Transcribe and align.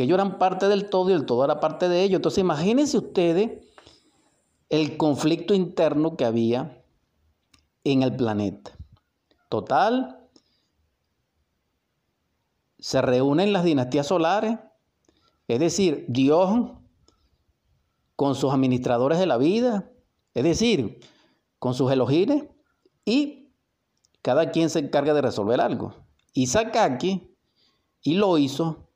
porque 0.00 0.04
ellos 0.04 0.18
eran 0.18 0.38
parte 0.38 0.66
del 0.66 0.88
todo 0.88 1.10
y 1.10 1.12
el 1.12 1.26
todo 1.26 1.44
era 1.44 1.60
parte 1.60 1.86
de 1.86 2.02
ellos. 2.02 2.16
Entonces 2.16 2.38
imagínense 2.38 2.96
ustedes 2.96 3.66
el 4.70 4.96
conflicto 4.96 5.52
interno 5.52 6.16
que 6.16 6.24
había 6.24 6.82
en 7.84 8.02
el 8.02 8.16
planeta. 8.16 8.70
Total, 9.50 10.26
se 12.78 13.02
reúnen 13.02 13.52
las 13.52 13.62
dinastías 13.62 14.06
solares, 14.06 14.58
es 15.48 15.60
decir, 15.60 16.06
Dios 16.08 16.70
con 18.16 18.34
sus 18.34 18.54
administradores 18.54 19.18
de 19.18 19.26
la 19.26 19.36
vida, 19.36 19.92
es 20.32 20.44
decir, 20.44 21.00
con 21.58 21.74
sus 21.74 21.92
elogines, 21.92 22.44
y 23.04 23.52
cada 24.22 24.50
quien 24.50 24.70
se 24.70 24.78
encarga 24.78 25.12
de 25.12 25.20
resolver 25.20 25.60
algo. 25.60 25.94
Y 26.32 26.46
Sakaki 26.46 27.36
y 28.00 28.14
lo 28.14 28.38
hizo 28.38 28.89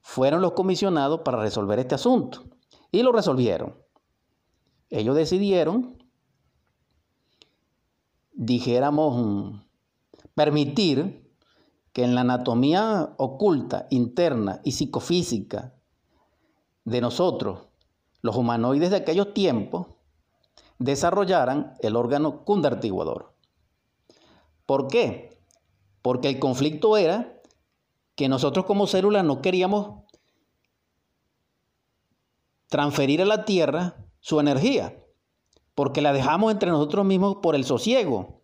fueron 0.00 0.40
los 0.40 0.52
comisionados 0.52 1.20
para 1.20 1.40
resolver 1.40 1.78
este 1.78 1.94
asunto. 1.94 2.44
Y 2.90 3.02
lo 3.02 3.12
resolvieron. 3.12 3.76
Ellos 4.88 5.14
decidieron, 5.14 6.02
dijéramos, 8.32 9.62
permitir 10.34 11.30
que 11.92 12.04
en 12.04 12.14
la 12.14 12.22
anatomía 12.22 13.14
oculta, 13.18 13.86
interna 13.90 14.60
y 14.64 14.72
psicofísica 14.72 15.74
de 16.84 17.00
nosotros, 17.00 17.68
los 18.22 18.36
humanoides 18.36 18.90
de 18.90 18.96
aquellos 18.96 19.32
tiempos, 19.34 19.86
desarrollaran 20.78 21.74
el 21.80 21.94
órgano 21.94 22.44
cundartiguador. 22.44 23.34
¿Por 24.66 24.88
qué? 24.88 25.38
Porque 26.02 26.28
el 26.28 26.38
conflicto 26.38 26.96
era 26.96 27.39
que 28.20 28.28
nosotros 28.28 28.66
como 28.66 28.86
células 28.86 29.24
no 29.24 29.40
queríamos 29.40 30.04
transferir 32.68 33.22
a 33.22 33.24
la 33.24 33.46
Tierra 33.46 33.96
su 34.18 34.40
energía, 34.40 34.94
porque 35.74 36.02
la 36.02 36.12
dejamos 36.12 36.52
entre 36.52 36.68
nosotros 36.68 37.06
mismos 37.06 37.36
por 37.40 37.54
el 37.54 37.64
sosiego. 37.64 38.42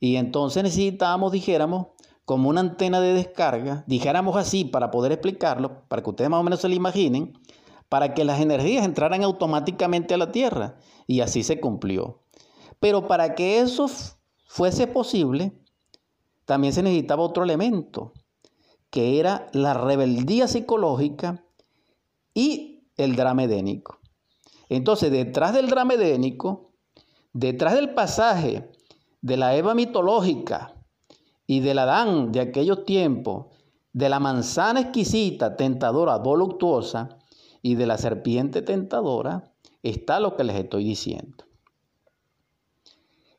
Y 0.00 0.16
entonces 0.16 0.62
necesitábamos, 0.64 1.32
dijéramos, 1.32 1.86
como 2.26 2.50
una 2.50 2.60
antena 2.60 3.00
de 3.00 3.14
descarga, 3.14 3.84
dijéramos 3.86 4.36
así 4.36 4.66
para 4.66 4.90
poder 4.90 5.12
explicarlo, 5.12 5.88
para 5.88 6.02
que 6.02 6.10
ustedes 6.10 6.28
más 6.28 6.40
o 6.40 6.42
menos 6.42 6.60
se 6.60 6.68
lo 6.68 6.74
imaginen, 6.74 7.40
para 7.88 8.12
que 8.12 8.26
las 8.26 8.38
energías 8.38 8.84
entraran 8.84 9.24
automáticamente 9.24 10.12
a 10.12 10.18
la 10.18 10.30
Tierra. 10.30 10.76
Y 11.06 11.20
así 11.20 11.42
se 11.42 11.58
cumplió. 11.58 12.20
Pero 12.80 13.08
para 13.08 13.34
que 13.34 13.60
eso 13.60 13.88
fuese 14.46 14.86
posible, 14.86 15.58
también 16.44 16.74
se 16.74 16.82
necesitaba 16.82 17.22
otro 17.22 17.44
elemento, 17.44 18.12
que 18.90 19.18
era 19.18 19.48
la 19.52 19.74
rebeldía 19.74 20.48
psicológica 20.48 21.44
y 22.34 22.88
el 22.96 23.16
drama 23.16 23.44
edénico. 23.44 23.98
Entonces, 24.68 25.10
detrás 25.10 25.52
del 25.54 25.68
drama 25.68 25.94
edénico, 25.94 26.72
detrás 27.32 27.74
del 27.74 27.94
pasaje 27.94 28.70
de 29.20 29.36
la 29.36 29.56
Eva 29.56 29.74
mitológica 29.74 30.74
y 31.46 31.60
del 31.60 31.78
Adán 31.78 32.32
de 32.32 32.40
aquellos 32.40 32.84
tiempos, 32.84 33.46
de 33.92 34.08
la 34.08 34.20
manzana 34.20 34.80
exquisita, 34.80 35.56
tentadora, 35.56 36.18
voluptuosa, 36.18 37.16
y 37.62 37.74
de 37.74 37.86
la 37.86 37.98
serpiente 37.98 38.62
tentadora, 38.62 39.52
está 39.82 40.20
lo 40.20 40.36
que 40.36 40.44
les 40.44 40.56
estoy 40.56 40.84
diciendo. 40.84 41.44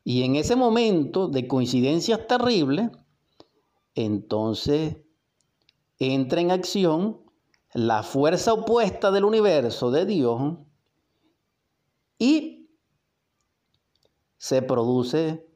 Y 0.04 0.22
en 0.22 0.36
ese 0.36 0.54
momento 0.54 1.28
de 1.28 1.46
coincidencias 1.46 2.26
terribles, 2.26 2.90
entonces 3.94 4.98
entra 5.98 6.40
en 6.40 6.50
acción 6.50 7.20
la 7.74 8.02
fuerza 8.02 8.52
opuesta 8.52 9.10
del 9.10 9.24
universo 9.24 9.90
de 9.90 10.06
Dios 10.06 10.58
y 12.18 12.70
se 14.38 14.62
produce 14.62 15.46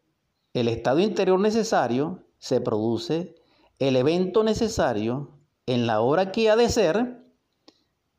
el 0.53 0.69
estado 0.69 0.99
interior 1.00 1.41
necesario, 1.41 2.27
se 2.39 2.61
produce 2.61 3.34
el 3.78 3.97
evento 3.97 4.44
necesario 4.44 5.39
en 5.66 5.87
la 5.87 6.00
hora 6.00 6.33
que 6.33 6.50
ha 6.50 6.56
de 6.56 6.69
ser 6.69 7.25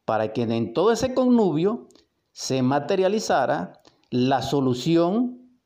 para 0.06 0.34
que 0.34 0.44
en 0.44 0.74
todo 0.74 0.92
ese 0.92 1.14
connubio 1.14 1.88
se 2.32 2.62
materializara 2.62 3.82
la 4.10 4.42
solución 4.42 5.60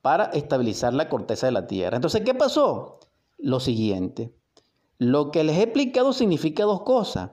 para 0.00 0.24
estabilizar 0.26 0.94
la 0.94 1.08
corteza 1.08 1.46
de 1.46 1.52
la 1.52 1.66
Tierra. 1.66 1.96
Entonces, 1.96 2.22
¿qué 2.24 2.34
pasó? 2.34 2.98
Lo 3.38 3.60
siguiente. 3.60 4.34
Lo 4.98 5.30
que 5.30 5.44
les 5.44 5.58
he 5.58 5.62
explicado 5.62 6.12
significa 6.12 6.64
dos 6.64 6.82
cosas. 6.82 7.30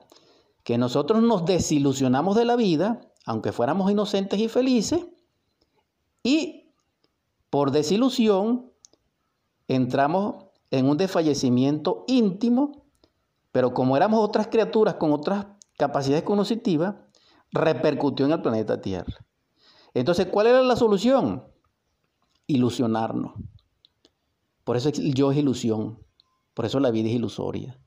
Que 0.64 0.78
nosotros 0.78 1.22
nos 1.22 1.44
desilusionamos 1.44 2.36
de 2.36 2.44
la 2.44 2.56
vida, 2.56 3.00
aunque 3.24 3.52
fuéramos 3.52 3.90
inocentes 3.90 4.38
y 4.38 4.48
felices, 4.48 5.06
y 6.22 6.72
por 7.48 7.70
desilusión 7.70 8.70
entramos 9.68 10.46
en 10.70 10.88
un 10.88 10.96
desfallecimiento 10.96 12.04
íntimo, 12.06 12.86
pero 13.52 13.74
como 13.74 13.96
éramos 13.96 14.20
otras 14.20 14.48
criaturas 14.48 14.94
con 14.94 15.12
otras 15.12 15.46
capacidades 15.76 16.24
cognitivas, 16.24 16.94
repercutió 17.52 18.26
en 18.26 18.32
el 18.32 18.42
planeta 18.42 18.80
Tierra. 18.80 19.26
Entonces, 19.94 20.26
¿cuál 20.26 20.46
era 20.46 20.62
la 20.62 20.76
solución? 20.76 21.44
Ilusionarnos. 22.46 23.32
Por 24.64 24.76
eso 24.76 24.90
yo 24.90 25.32
es 25.32 25.38
ilusión. 25.38 25.98
Por 26.54 26.66
eso 26.66 26.80
la 26.80 26.90
vida 26.90 27.08
es 27.08 27.14
ilusoria. 27.14 27.78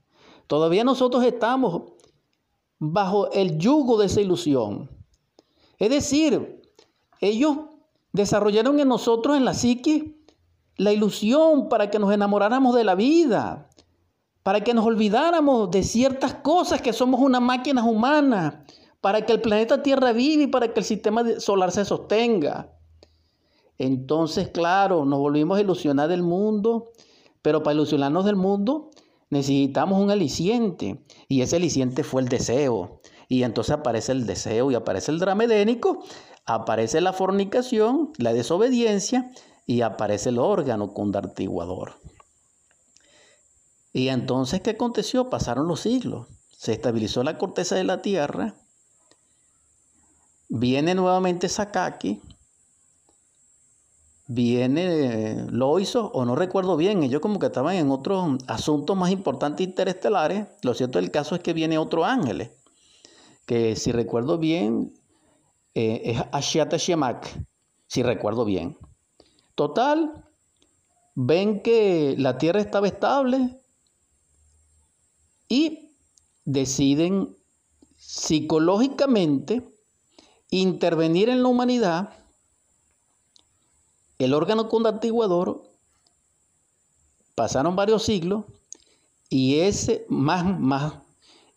Todavía 0.47 0.83
nosotros 0.83 1.23
estamos 1.23 1.83
bajo 2.79 3.31
el 3.31 3.57
yugo 3.57 3.97
de 3.97 4.07
esa 4.07 4.21
ilusión. 4.21 4.89
Es 5.79 5.89
decir, 5.89 6.61
ellos 7.19 7.57
desarrollaron 8.11 8.79
en 8.79 8.87
nosotros, 8.87 9.37
en 9.37 9.45
la 9.45 9.53
psique, 9.53 10.17
la 10.77 10.91
ilusión 10.91 11.69
para 11.69 11.89
que 11.89 11.99
nos 11.99 12.13
enamoráramos 12.13 12.75
de 12.75 12.83
la 12.83 12.95
vida, 12.95 13.69
para 14.43 14.61
que 14.61 14.73
nos 14.73 14.85
olvidáramos 14.85 15.71
de 15.71 15.83
ciertas 15.83 16.35
cosas 16.35 16.81
que 16.81 16.93
somos 16.93 17.21
una 17.21 17.39
máquina 17.39 17.83
humana, 17.83 18.65
para 19.01 19.25
que 19.25 19.33
el 19.33 19.41
planeta 19.41 19.81
Tierra 19.81 20.11
viva 20.13 20.43
y 20.43 20.47
para 20.47 20.73
que 20.73 20.79
el 20.79 20.85
sistema 20.85 21.23
solar 21.39 21.71
se 21.71 21.85
sostenga. 21.85 22.73
Entonces, 23.77 24.49
claro, 24.49 25.05
nos 25.05 25.19
volvimos 25.19 25.57
a 25.57 25.61
ilusionar 25.61 26.07
del 26.07 26.23
mundo 26.23 26.91
pero 27.43 27.61
para 27.61 27.75
ilusionarnos 27.75 28.25
del 28.25 28.37
mundo 28.37 28.89
necesitamos 29.29 30.01
un 30.01 30.09
aliciente. 30.09 31.03
Y 31.27 31.41
ese 31.41 31.57
aliciente 31.57 32.03
fue 32.03 32.23
el 32.23 32.29
deseo. 32.29 33.01
Y 33.27 33.43
entonces 33.43 33.75
aparece 33.75 34.13
el 34.13 34.25
deseo 34.25 34.71
y 34.71 34.75
aparece 34.75 35.11
el 35.11 35.19
drama 35.19 35.43
edénico, 35.43 36.03
aparece 36.45 37.01
la 37.01 37.13
fornicación, 37.13 38.13
la 38.17 38.33
desobediencia 38.33 39.31
y 39.65 39.81
aparece 39.81 40.29
el 40.29 40.39
órgano 40.39 40.93
condartiguador. 40.93 41.95
Y 43.91 44.07
entonces, 44.07 44.61
¿qué 44.61 44.71
aconteció? 44.71 45.29
Pasaron 45.29 45.67
los 45.67 45.81
siglos. 45.81 46.27
Se 46.57 46.71
estabilizó 46.71 47.23
la 47.23 47.37
corteza 47.37 47.75
de 47.75 47.83
la 47.83 48.01
tierra. 48.01 48.55
Viene 50.47 50.95
nuevamente 50.95 51.49
Sakaki 51.49 52.21
viene 54.33 55.45
lo 55.49 55.79
hizo 55.79 56.07
o 56.07 56.25
no 56.25 56.35
recuerdo 56.35 56.75
bien, 56.75 57.03
ellos 57.03 57.21
como 57.21 57.39
que 57.39 57.47
estaban 57.47 57.75
en 57.75 57.91
otros 57.91 58.43
asuntos 58.47 58.97
más 58.97 59.11
importantes 59.11 59.65
interestelares. 59.65 60.47
Lo 60.63 60.73
cierto 60.73 60.99
del 60.99 61.11
caso 61.11 61.35
es 61.35 61.41
que 61.41 61.53
viene 61.53 61.77
otro 61.77 62.03
ángel, 62.03 62.49
que 63.45 63.75
si 63.75 63.91
recuerdo 63.91 64.37
bien 64.37 64.93
eh, 65.75 66.01
es 66.05 66.23
Ashiata 66.31 66.77
Shemak, 66.77 67.27
si 67.87 68.01
recuerdo 68.01 68.45
bien. 68.45 68.77
Total, 69.55 70.25
ven 71.13 71.61
que 71.61 72.15
la 72.17 72.37
tierra 72.37 72.59
estaba 72.59 72.87
estable 72.87 73.59
y 75.47 75.91
deciden 76.45 77.37
psicológicamente 77.95 79.61
intervenir 80.49 81.29
en 81.29 81.43
la 81.43 81.49
humanidad 81.49 82.22
el 84.19 84.33
órgano 84.33 84.69
condatiguador 84.69 85.63
pasaron 87.35 87.75
varios 87.75 88.03
siglos 88.03 88.45
y 89.29 89.59
ese 89.59 90.05
más, 90.09 90.59
más, 90.59 90.93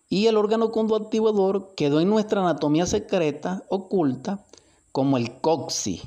y 0.08 0.26
el 0.26 0.36
órgano 0.36 0.70
conductivador 0.70 1.74
quedó 1.74 2.00
en 2.00 2.08
nuestra 2.08 2.40
anatomía 2.40 2.86
secreta, 2.86 3.64
oculta, 3.68 4.44
como 4.92 5.18
el 5.18 5.40
coxis. 5.40 6.02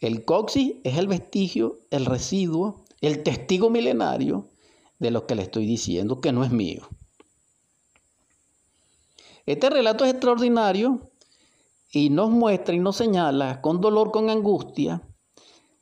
El 0.00 0.24
coxis 0.24 0.76
es 0.82 0.96
el 0.96 1.06
vestigio, 1.06 1.78
el 1.90 2.06
residuo, 2.06 2.84
el 3.00 3.22
testigo 3.22 3.70
milenario 3.70 4.48
de 4.98 5.10
lo 5.10 5.26
que 5.26 5.34
le 5.34 5.42
estoy 5.42 5.66
diciendo, 5.66 6.20
que 6.20 6.32
no 6.32 6.42
es 6.42 6.50
mío. 6.50 6.88
Este 9.46 9.70
relato 9.70 10.04
es 10.04 10.12
extraordinario 10.12 11.00
y 11.92 12.10
nos 12.10 12.30
muestra 12.30 12.74
y 12.74 12.78
nos 12.78 12.96
señala 12.96 13.60
con 13.60 13.80
dolor, 13.80 14.10
con 14.10 14.30
angustia, 14.30 15.02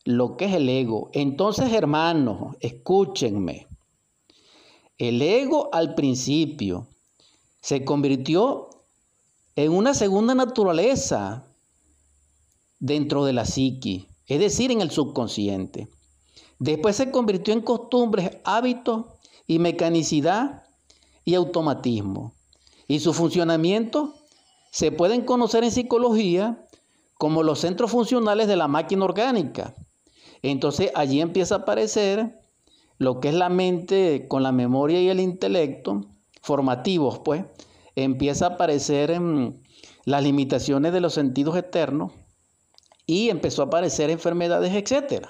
lo 0.09 0.39
que 0.39 0.47
es 0.47 0.55
el 0.55 0.71
ego. 0.71 1.11
Entonces, 1.13 1.71
hermanos, 1.71 2.57
escúchenme. 2.61 3.67
El 4.97 5.21
ego 5.21 5.69
al 5.71 5.95
principio 5.95 6.89
se 7.61 7.85
convirtió 7.85 8.71
en 9.55 9.71
una 9.71 9.93
segunda 9.93 10.35
naturaleza 10.35 11.47
dentro 12.79 13.27
de 13.27 13.35
la 13.35 13.45
psiqui, 13.45 14.09
es 14.27 14.41
decir, 14.41 14.73
en 14.73 14.81
el 14.81 14.91
subconsciente. 14.91 15.89
Después 16.59 16.97
se 16.97 17.11
convirtió 17.11 17.53
en 17.53 17.61
costumbres, 17.61 18.39
hábitos 18.45 19.05
y 19.47 19.59
mecanicidad 19.59 20.63
y 21.27 21.35
automatismo. 21.35 22.33
Y 22.87 23.01
su 23.01 23.13
funcionamiento 23.13 24.15
se 24.71 24.91
pueden 24.91 25.27
conocer 25.27 25.65
en 25.65 25.71
psicología 25.71 26.67
como 27.19 27.43
los 27.43 27.59
centros 27.59 27.91
funcionales 27.91 28.49
de 28.49 28.57
la 28.57 28.69
máquina 28.69 29.05
orgánica. 29.05 29.75
Entonces 30.43 30.91
allí 30.95 31.21
empieza 31.21 31.57
a 31.57 31.59
aparecer 31.59 32.41
lo 32.99 33.21
que 33.21 33.29
es 33.29 33.35
la 33.35 33.49
mente 33.49 34.27
con 34.29 34.43
la 34.43 34.53
memoria 34.53 35.01
y 35.01 35.09
el 35.09 35.21
intelecto, 35.21 36.07
formativos 36.43 37.21
pues, 37.21 37.45
empieza 37.95 38.47
a 38.47 38.51
aparecer 38.51 39.11
en 39.11 39.63
las 40.05 40.23
limitaciones 40.23 40.93
de 40.93 41.01
los 41.01 41.15
sentidos 41.15 41.57
eternos 41.57 42.13
y 43.07 43.31
empezó 43.31 43.63
a 43.63 43.67
aparecer 43.67 44.11
enfermedades, 44.11 44.73
etc. 44.75 45.29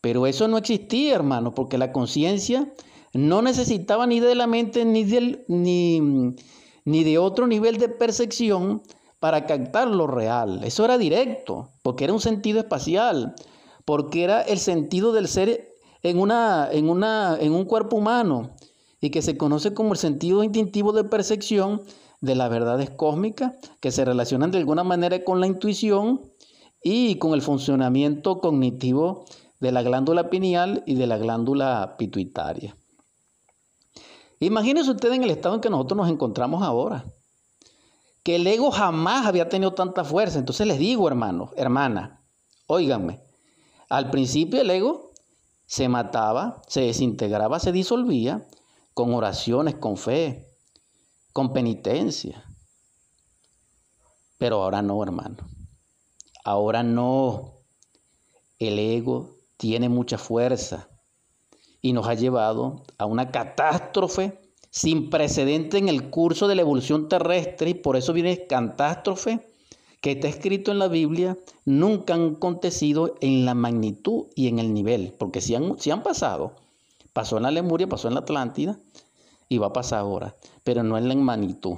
Pero 0.00 0.26
eso 0.26 0.48
no 0.48 0.58
existía, 0.58 1.14
hermano, 1.14 1.54
porque 1.54 1.78
la 1.78 1.92
conciencia 1.92 2.72
no 3.14 3.42
necesitaba 3.42 4.06
ni 4.06 4.20
de 4.20 4.34
la 4.34 4.46
mente 4.46 4.84
ni, 4.84 5.04
ni, 5.48 6.34
ni 6.84 7.04
de 7.04 7.18
otro 7.18 7.46
nivel 7.46 7.78
de 7.78 7.88
percepción 7.88 8.82
para 9.24 9.46
captar 9.46 9.88
lo 9.88 10.06
real. 10.06 10.60
Eso 10.64 10.84
era 10.84 10.98
directo, 10.98 11.70
porque 11.80 12.04
era 12.04 12.12
un 12.12 12.20
sentido 12.20 12.58
espacial, 12.58 13.34
porque 13.86 14.22
era 14.22 14.42
el 14.42 14.58
sentido 14.58 15.14
del 15.14 15.28
ser 15.28 15.72
en, 16.02 16.18
una, 16.18 16.68
en, 16.70 16.90
una, 16.90 17.38
en 17.40 17.54
un 17.54 17.64
cuerpo 17.64 17.96
humano 17.96 18.50
y 19.00 19.08
que 19.08 19.22
se 19.22 19.38
conoce 19.38 19.72
como 19.72 19.92
el 19.92 19.98
sentido 19.98 20.44
instintivo 20.44 20.92
de 20.92 21.04
percepción 21.04 21.80
de 22.20 22.34
las 22.34 22.50
verdades 22.50 22.90
cósmicas 22.90 23.54
que 23.80 23.92
se 23.92 24.04
relacionan 24.04 24.50
de 24.50 24.58
alguna 24.58 24.84
manera 24.84 25.24
con 25.24 25.40
la 25.40 25.46
intuición 25.46 26.20
y 26.82 27.14
con 27.14 27.32
el 27.32 27.40
funcionamiento 27.40 28.40
cognitivo 28.40 29.24
de 29.58 29.72
la 29.72 29.82
glándula 29.82 30.28
pineal 30.28 30.82
y 30.84 30.96
de 30.96 31.06
la 31.06 31.16
glándula 31.16 31.94
pituitaria. 31.96 32.76
Imagínense 34.38 34.90
ustedes 34.90 35.16
en 35.16 35.24
el 35.24 35.30
estado 35.30 35.54
en 35.54 35.62
que 35.62 35.70
nosotros 35.70 35.96
nos 35.96 36.10
encontramos 36.10 36.62
ahora, 36.62 37.06
que 38.24 38.36
el 38.36 38.46
ego 38.46 38.70
jamás 38.72 39.26
había 39.26 39.48
tenido 39.48 39.74
tanta 39.74 40.02
fuerza. 40.02 40.38
Entonces 40.38 40.66
les 40.66 40.78
digo, 40.78 41.06
hermanos, 41.06 41.50
hermana, 41.56 42.24
óiganme, 42.66 43.20
al 43.88 44.10
principio 44.10 44.60
el 44.60 44.70
ego 44.70 45.12
se 45.66 45.88
mataba, 45.88 46.62
se 46.66 46.80
desintegraba, 46.80 47.60
se 47.60 47.70
disolvía 47.70 48.46
con 48.94 49.12
oraciones, 49.14 49.74
con 49.74 49.98
fe, 49.98 50.48
con 51.32 51.52
penitencia. 51.52 52.44
Pero 54.38 54.62
ahora 54.62 54.82
no, 54.82 55.02
hermano. 55.02 55.36
Ahora 56.44 56.82
no. 56.82 57.60
El 58.58 58.78
ego 58.78 59.36
tiene 59.58 59.88
mucha 59.88 60.16
fuerza 60.16 60.88
y 61.82 61.92
nos 61.92 62.08
ha 62.08 62.14
llevado 62.14 62.84
a 62.96 63.04
una 63.04 63.30
catástrofe 63.30 64.43
sin 64.74 65.08
precedente 65.08 65.78
en 65.78 65.88
el 65.88 66.10
curso 66.10 66.48
de 66.48 66.56
la 66.56 66.62
evolución 66.62 67.08
terrestre 67.08 67.70
y 67.70 67.74
por 67.74 67.96
eso 67.96 68.12
viene 68.12 68.44
catástrofe 68.48 69.46
que 70.00 70.10
está 70.10 70.26
escrito 70.26 70.72
en 70.72 70.80
la 70.80 70.88
Biblia 70.88 71.38
nunca 71.64 72.14
han 72.14 72.34
acontecido 72.34 73.14
en 73.20 73.44
la 73.44 73.54
magnitud 73.54 74.26
y 74.34 74.48
en 74.48 74.58
el 74.58 74.74
nivel, 74.74 75.14
porque 75.16 75.40
si 75.40 75.54
han, 75.54 75.76
han 75.92 76.02
pasado, 76.02 76.56
pasó 77.12 77.36
en 77.36 77.44
la 77.44 77.52
Lemuria, 77.52 77.88
pasó 77.88 78.08
en 78.08 78.14
la 78.14 78.20
Atlántida 78.20 78.76
y 79.48 79.58
va 79.58 79.68
a 79.68 79.72
pasar 79.72 80.00
ahora, 80.00 80.34
pero 80.64 80.82
no 80.82 80.98
en 80.98 81.06
la 81.06 81.14
magnitud. 81.14 81.76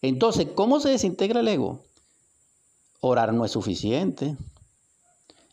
Entonces, 0.00 0.48
¿cómo 0.54 0.80
se 0.80 0.88
desintegra 0.88 1.40
el 1.40 1.48
ego? 1.48 1.82
Orar 3.02 3.34
no 3.34 3.44
es 3.44 3.50
suficiente, 3.50 4.38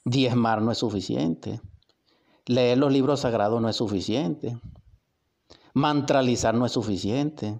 diezmar 0.05 0.61
no 0.61 0.71
es 0.71 0.77
suficiente, 0.77 1.59
leer 2.45 2.77
los 2.77 2.93
libros 2.93 3.19
sagrados 3.19 3.61
no 3.61 3.67
es 3.67 3.75
suficiente, 3.75 4.57
mantralizar 5.77 6.55
no 6.55 6.65
es 6.65 6.71
suficiente. 6.71 7.59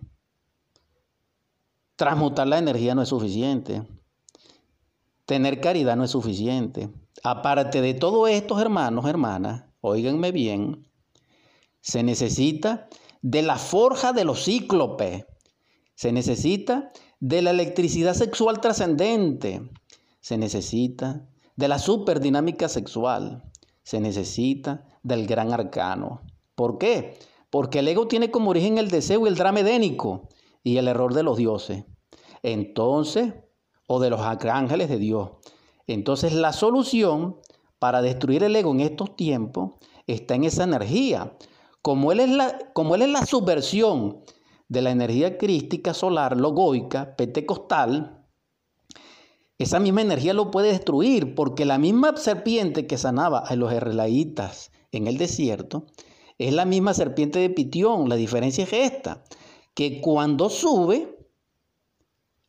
Transmutar 1.96 2.48
la 2.48 2.58
energía 2.58 2.96
no 2.96 3.04
es 3.04 3.10
suficiente. 3.10 3.84
Tener 5.25 5.62
caridad 5.62 5.96
no 5.96 6.04
es 6.04 6.12
suficiente. 6.12 6.90
Aparte 7.24 7.80
de 7.81 7.94
todo 7.94 8.28
esto, 8.28 8.60
hermanos, 8.60 9.06
hermanas, 9.06 9.66
oíganme 9.81 10.31
bien, 10.31 10.88
se 11.81 12.02
necesita 12.02 12.90
de 13.22 13.44
la 13.44 13.58
forja 13.58 14.14
de 14.14 14.25
los 14.25 14.46
cíclopes. 14.46 15.25
Se 15.94 16.12
necesita 16.12 16.92
de 17.19 17.42
la 17.42 17.52
electricidad 17.52 18.16
sexual 18.16 18.62
trascendente. 18.62 19.69
Se 20.22 20.38
necesita 20.38 21.28
de 21.56 21.68
la 21.68 21.78
superdinámica 21.78 22.68
sexual. 22.68 23.44
Se 23.84 24.00
necesita 24.00 24.86
del 25.04 25.28
gran 25.28 25.54
arcano. 25.54 26.24
¿Por 26.56 26.78
qué? 26.78 27.19
Porque 27.50 27.80
el 27.80 27.88
ego 27.88 28.08
tiene 28.08 28.32
como 28.32 28.50
origen 28.50 28.78
el 28.78 28.90
deseo 28.90 29.26
y 29.26 29.30
el 29.30 29.36
drama 29.36 29.62
edénico 29.62 30.30
y 30.64 30.78
el 30.78 30.88
error 30.88 31.14
de 31.14 31.24
los 31.24 31.38
dioses. 31.38 31.86
Entonces, 32.44 33.34
o 33.88 34.00
de 34.00 34.10
los 34.10 34.22
ángeles 34.22 34.90
de 34.90 34.98
Dios. 34.98 35.32
Entonces 35.88 36.34
la 36.34 36.54
solución 36.54 37.38
para 37.80 38.02
destruir 38.02 38.44
el 38.44 38.56
ego 38.56 38.72
en 38.72 38.82
estos 38.82 39.16
tiempos 39.16 39.74
está 40.06 40.36
en 40.36 40.44
esa 40.44 40.66
energía. 40.66 41.38
Como 41.82 42.12
él 42.12 42.20
es 42.20 42.30
la, 42.30 42.58
como 42.74 42.96
él 42.96 43.04
es 43.04 43.10
la 43.10 43.26
subversión 43.26 44.20
de 44.68 44.82
la 44.82 44.92
energía 44.92 45.38
crística 45.38 45.94
solar, 45.94 46.36
logoica, 46.36 47.16
pentecostal, 47.16 48.26
esa 49.58 49.80
misma 49.80 50.02
energía 50.02 50.34
lo 50.34 50.52
puede 50.52 50.68
destruir 50.68 51.34
porque 51.34 51.66
la 51.66 51.78
misma 51.78 52.16
serpiente 52.18 52.86
que 52.86 52.98
sanaba 52.98 53.40
a 53.40 53.56
los 53.56 53.74
israelitas 53.74 54.72
en 54.92 55.08
el 55.08 55.18
desierto 55.18 55.86
es 56.38 56.54
la 56.54 56.66
misma 56.66 56.94
serpiente 56.94 57.39
de 57.39 57.50
Pitión. 57.50 58.10
La 58.10 58.16
diferencia 58.16 58.63
es 58.63 58.74
esta 58.74 59.24
que 59.74 60.01
cuando 60.01 60.50
sube 60.50 61.18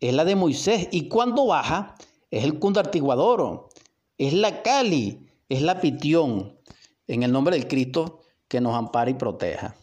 es 0.01 0.15
la 0.15 0.25
de 0.25 0.37
Moisés 0.37 0.89
y 0.91 1.09
cuando 1.09 1.47
baja 1.47 1.97
es 2.31 2.45
el 2.45 2.59
cundartiguadoro, 2.59 3.69
es 4.17 4.33
la 4.33 4.63
Cali, 4.63 5.27
es 5.49 5.63
la 5.63 5.81
Pitión, 5.81 6.59
en 7.07 7.23
el 7.23 7.33
nombre 7.33 7.57
del 7.57 7.69
Cristo 7.69 8.21
que 8.49 8.61
nos 8.61 8.75
ampara 8.75 9.11
y 9.11 9.15
proteja. 9.15 9.75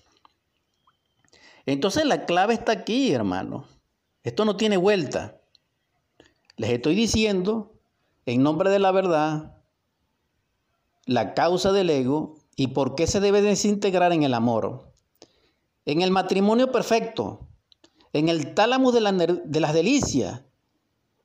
Entonces 1.66 2.06
la 2.06 2.26
clave 2.26 2.54
está 2.54 2.72
aquí, 2.72 3.12
hermano. 3.12 3.68
Esto 4.24 4.46
no 4.46 4.58
tiene 4.58 4.78
vuelta. 4.78 5.40
Les 6.58 6.70
estoy 6.70 6.96
diciendo, 6.96 7.74
en 8.26 8.44
nombre 8.44 8.70
de 8.70 8.80
la 8.80 8.92
verdad, 8.92 9.58
la 11.06 11.34
causa 11.34 11.72
del 11.72 11.90
ego 11.90 12.38
y 12.56 12.68
por 12.68 12.96
qué 12.96 13.08
se 13.08 13.20
debe 13.20 13.42
desintegrar 13.42 14.14
en 14.14 14.24
el 14.24 14.34
amor. 14.34 14.92
En 15.86 16.02
el 16.02 16.12
matrimonio 16.12 16.72
perfecto, 16.72 17.48
en 18.14 18.30
el 18.30 18.54
tálamo 18.54 18.92
de, 18.92 19.02
las 19.02 19.74
delicias, 19.74 20.42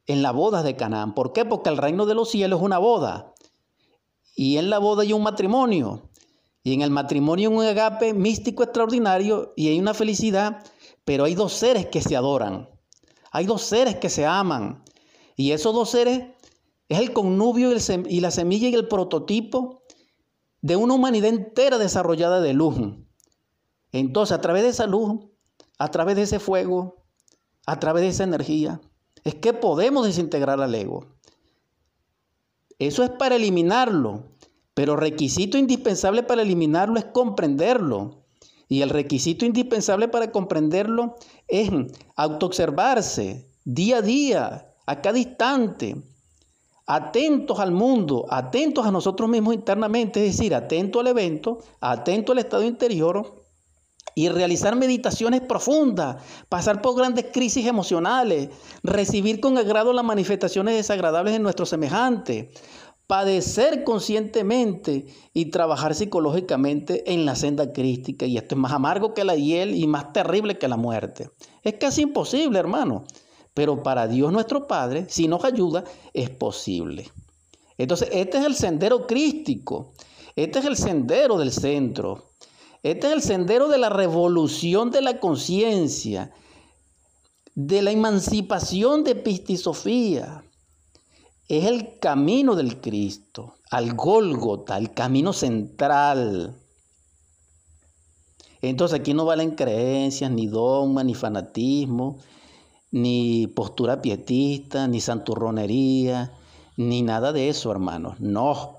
en 0.07 0.23
la 0.23 0.33
boda 0.33 0.63
de 0.63 0.77
Canaán. 0.77 1.15
¿Por 1.15 1.33
qué? 1.33 1.45
Porque 1.45 1.71
el 1.71 1.77
reino 1.77 2.05
de 2.05 2.15
los 2.15 2.31
cielos 2.31 2.59
es 2.59 2.65
una 2.65 2.79
boda. 2.79 3.33
Y 4.35 4.57
en 4.57 4.71
la 4.71 4.79
boda 4.79 5.03
hay 5.03 5.13
un 5.13 5.23
matrimonio. 5.23 6.11
Y 6.63 6.75
en 6.75 6.83
el 6.83 6.91
matrimonio 6.91 7.49
hay 7.49 7.57
un 7.57 7.65
agape 7.65 8.13
místico 8.13 8.65
extraordinario 8.65 9.53
y 9.57 9.69
hay 9.69 9.79
una 9.79 9.95
felicidad, 9.95 10.65
pero 11.05 11.25
hay 11.25 11.35
dos 11.35 11.53
seres 11.53 11.87
que 11.87 12.03
se 12.03 12.17
adoran. 12.17 12.69
Hay 13.31 13.47
dos 13.47 13.63
seres 13.63 13.97
que 13.97 14.11
se 14.11 14.27
aman. 14.27 14.83
Y 15.37 15.53
esos 15.53 15.73
dos 15.73 15.91
seres 15.91 16.25
es 16.89 16.99
el 16.99 17.13
connubio 17.13 17.71
y 18.09 18.21
la 18.21 18.31
semilla 18.31 18.69
y 18.69 18.75
el 18.75 18.89
prototipo 18.89 19.80
de 20.63 20.77
una 20.77 20.95
humanidad 20.95 21.31
entera 21.31 21.79
desarrollada 21.79 22.41
de 22.41 22.53
luz. 22.53 22.77
Entonces, 23.93 24.37
a 24.37 24.41
través 24.41 24.63
de 24.63 24.69
esa 24.71 24.87
luz, 24.87 25.27
a 25.79 25.91
través 25.91 26.17
de 26.17 26.23
ese 26.23 26.39
fuego, 26.39 27.05
a 27.67 27.79
través 27.81 28.03
de 28.03 28.09
esa 28.09 28.25
energía, 28.25 28.81
es 29.25 29.35
que 29.35 29.53
podemos 29.53 30.07
desintegrar 30.07 30.61
al 30.61 30.75
ego. 30.75 31.07
Eso 32.79 33.05
es 33.05 33.11
para 33.11 33.37
eliminarlo, 33.37 34.25
pero 34.75 34.97
requisito 34.97 35.59
indispensable 35.59 36.23
para 36.23 36.43
eliminarlo 36.43 36.99
es 36.99 37.05
comprenderlo. 37.07 38.25
Y 38.69 38.83
el 38.83 38.91
requisito 38.91 39.45
indispensable 39.45 40.09
para 40.09 40.31
comprenderlo 40.31 41.17
es 41.49 41.71
autoobservarse 42.15 43.51
día 43.65 43.99
a 43.99 44.03
día, 44.03 44.75
a 44.87 45.03
cada 45.03 45.19
instante, 45.19 46.03
atentos 46.91 47.61
al 47.61 47.71
mundo, 47.71 48.27
atentos 48.29 48.85
a 48.85 48.91
nosotros 48.91 49.31
mismos 49.31 49.55
internamente, 49.55 50.27
es 50.27 50.37
decir, 50.37 50.57
atento 50.57 50.99
al 50.99 51.07
evento, 51.07 51.59
atento 51.81 52.33
al 52.33 52.39
estado 52.39 52.65
interior 52.65 53.45
y 54.17 54.29
realizar 54.29 54.75
meditaciones 54.75 55.41
profundas, 55.41 56.17
pasar 56.49 56.83
por 56.83 56.97
grandes 56.97 57.27
crisis 57.33 57.67
emocionales, 57.67 58.49
recibir 58.83 59.39
con 59.39 59.57
agrado 59.57 59.93
las 59.93 60.05
manifestaciones 60.05 60.75
desagradables 60.75 61.33
de 61.33 61.39
nuestros 61.39 61.69
semejantes, 61.69 62.49
padecer 63.07 63.85
conscientemente 63.85 65.07
y 65.33 65.47
trabajar 65.47 65.95
psicológicamente 65.95 67.13
en 67.13 67.25
la 67.25 67.37
senda 67.37 67.73
crística. 67.73 68.27
Y 68.27 68.37
esto 68.37 68.57
es 68.57 68.61
más 68.61 68.73
amargo 68.73 69.15
que 69.15 69.23
la 69.23 69.37
hiel 69.37 69.77
y 69.77 69.87
más 69.87 70.13
terrible 70.13 70.59
que 70.59 70.67
la 70.67 70.77
muerte. 70.77 71.31
Es 71.63 71.75
casi 71.75 72.03
imposible, 72.03 72.59
hermano. 72.59 73.05
Pero 73.61 73.83
para 73.83 74.09
Dios 74.09 74.33
nuestro 74.33 74.67
Padre, 74.67 75.05
si 75.11 75.29
nos 75.29 75.45
ayuda, 75.45 75.85
es 76.15 76.31
posible. 76.31 77.11
Entonces, 77.77 78.09
este 78.11 78.39
es 78.39 78.47
el 78.47 78.55
sendero 78.55 79.07
crístico. 79.07 79.93
Este 80.35 80.61
es 80.61 80.65
el 80.65 80.79
sendero 80.79 81.37
del 81.37 81.53
centro. 81.53 82.33
Este 82.83 83.09
es 83.09 83.13
el 83.13 83.21
sendero 83.21 83.69
de 83.69 83.77
la 83.77 83.91
revolución 83.91 84.91
de 84.91 85.03
la 85.03 85.21
conciencia, 85.21 86.33
de 87.55 87.83
la 87.83 87.91
emancipación 87.91 89.05
de 89.05 89.15
Pistisofía. 89.15 90.43
Es 91.47 91.67
el 91.67 91.99
camino 91.99 92.57
del 92.57 92.81
Cristo, 92.81 93.57
al 93.71 93.93
Gólgota, 93.93 94.79
el 94.79 94.95
camino 94.95 95.35
central. 95.35 96.57
Entonces 98.63 98.99
aquí 98.99 99.13
no 99.13 99.27
valen 99.27 99.51
creencias, 99.51 100.31
ni 100.31 100.47
dogma, 100.47 101.05
ni 101.05 101.13
fanatismo, 101.13 102.21
ni 102.91 103.47
postura 103.47 104.03
pietista, 104.03 104.89
ni 104.89 105.01
santurronería, 105.01 106.33
ni 106.77 107.03
nada 107.03 107.33
de 107.33 107.49
eso, 107.49 107.71
hermanos. 107.71 108.21
No. 108.21 108.79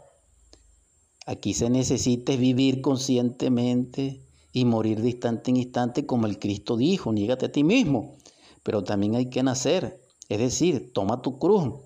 Aquí 1.25 1.53
se 1.53 1.69
necesita 1.69 2.35
vivir 2.35 2.81
conscientemente 2.81 4.21
y 4.51 4.65
morir 4.65 5.01
de 5.01 5.09
instante 5.11 5.51
en 5.51 5.57
instante 5.57 6.05
como 6.05 6.27
el 6.27 6.39
Cristo 6.39 6.77
dijo, 6.77 7.13
niégate 7.13 7.45
a 7.45 7.51
ti 7.51 7.63
mismo. 7.63 8.17
Pero 8.63 8.83
también 8.83 9.15
hay 9.15 9.29
que 9.29 9.43
nacer, 9.43 10.01
es 10.29 10.39
decir, 10.39 10.91
toma 10.93 11.21
tu 11.21 11.39
cruz. 11.39 11.79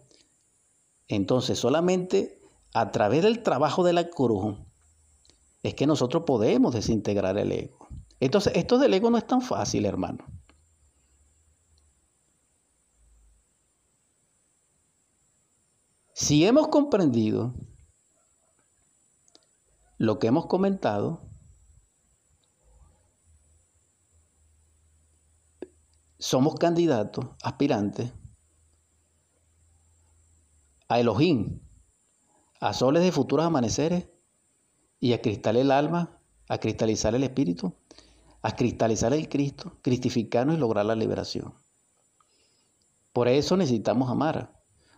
Entonces 1.08 1.60
solamente 1.60 2.42
a 2.74 2.92
través 2.92 3.24
del 3.24 3.44
trabajo 3.44 3.84
de 3.84 3.94
la 3.94 4.10
cruz 4.10 4.58
es 5.64 5.76
que 5.76 5.88
nosotros 5.88 6.24
podemos 6.26 6.74
desintegrar 6.74 7.38
el 7.38 7.52
ego. 7.52 7.88
Entonces 8.20 8.54
esto 8.56 8.78
del 8.78 8.94
ego 8.94 9.10
no 9.10 9.18
es 9.18 9.28
tan 9.28 9.42
fácil, 9.42 9.86
hermano. 9.86 10.26
Si 16.18 16.46
hemos 16.46 16.70
comprendido 16.70 17.54
lo 19.98 20.18
que 20.18 20.28
hemos 20.28 20.46
comentado, 20.46 21.30
somos 26.18 26.56
candidatos, 26.56 27.32
aspirantes 27.44 28.14
a 30.88 31.02
Elohim, 31.02 31.60
a 32.62 32.72
soles 32.72 33.04
de 33.04 33.12
futuros 33.12 33.46
amaneceres 33.46 34.08
y 35.02 35.12
a 35.12 35.22
cristalizar 35.22 35.62
el 35.62 35.72
alma, 35.72 36.22
a 36.48 36.60
cristalizar 36.60 37.14
el 37.14 37.26
espíritu, 37.26 37.76
a 38.42 38.56
cristalizar 38.56 39.12
el 39.14 39.28
Cristo, 39.28 39.80
cristificarnos 39.82 40.56
y 40.56 40.60
lograr 40.60 40.86
la 40.86 40.96
liberación. 40.96 41.54
Por 43.12 43.28
eso 43.28 43.58
necesitamos 43.58 44.10
amar 44.10 44.55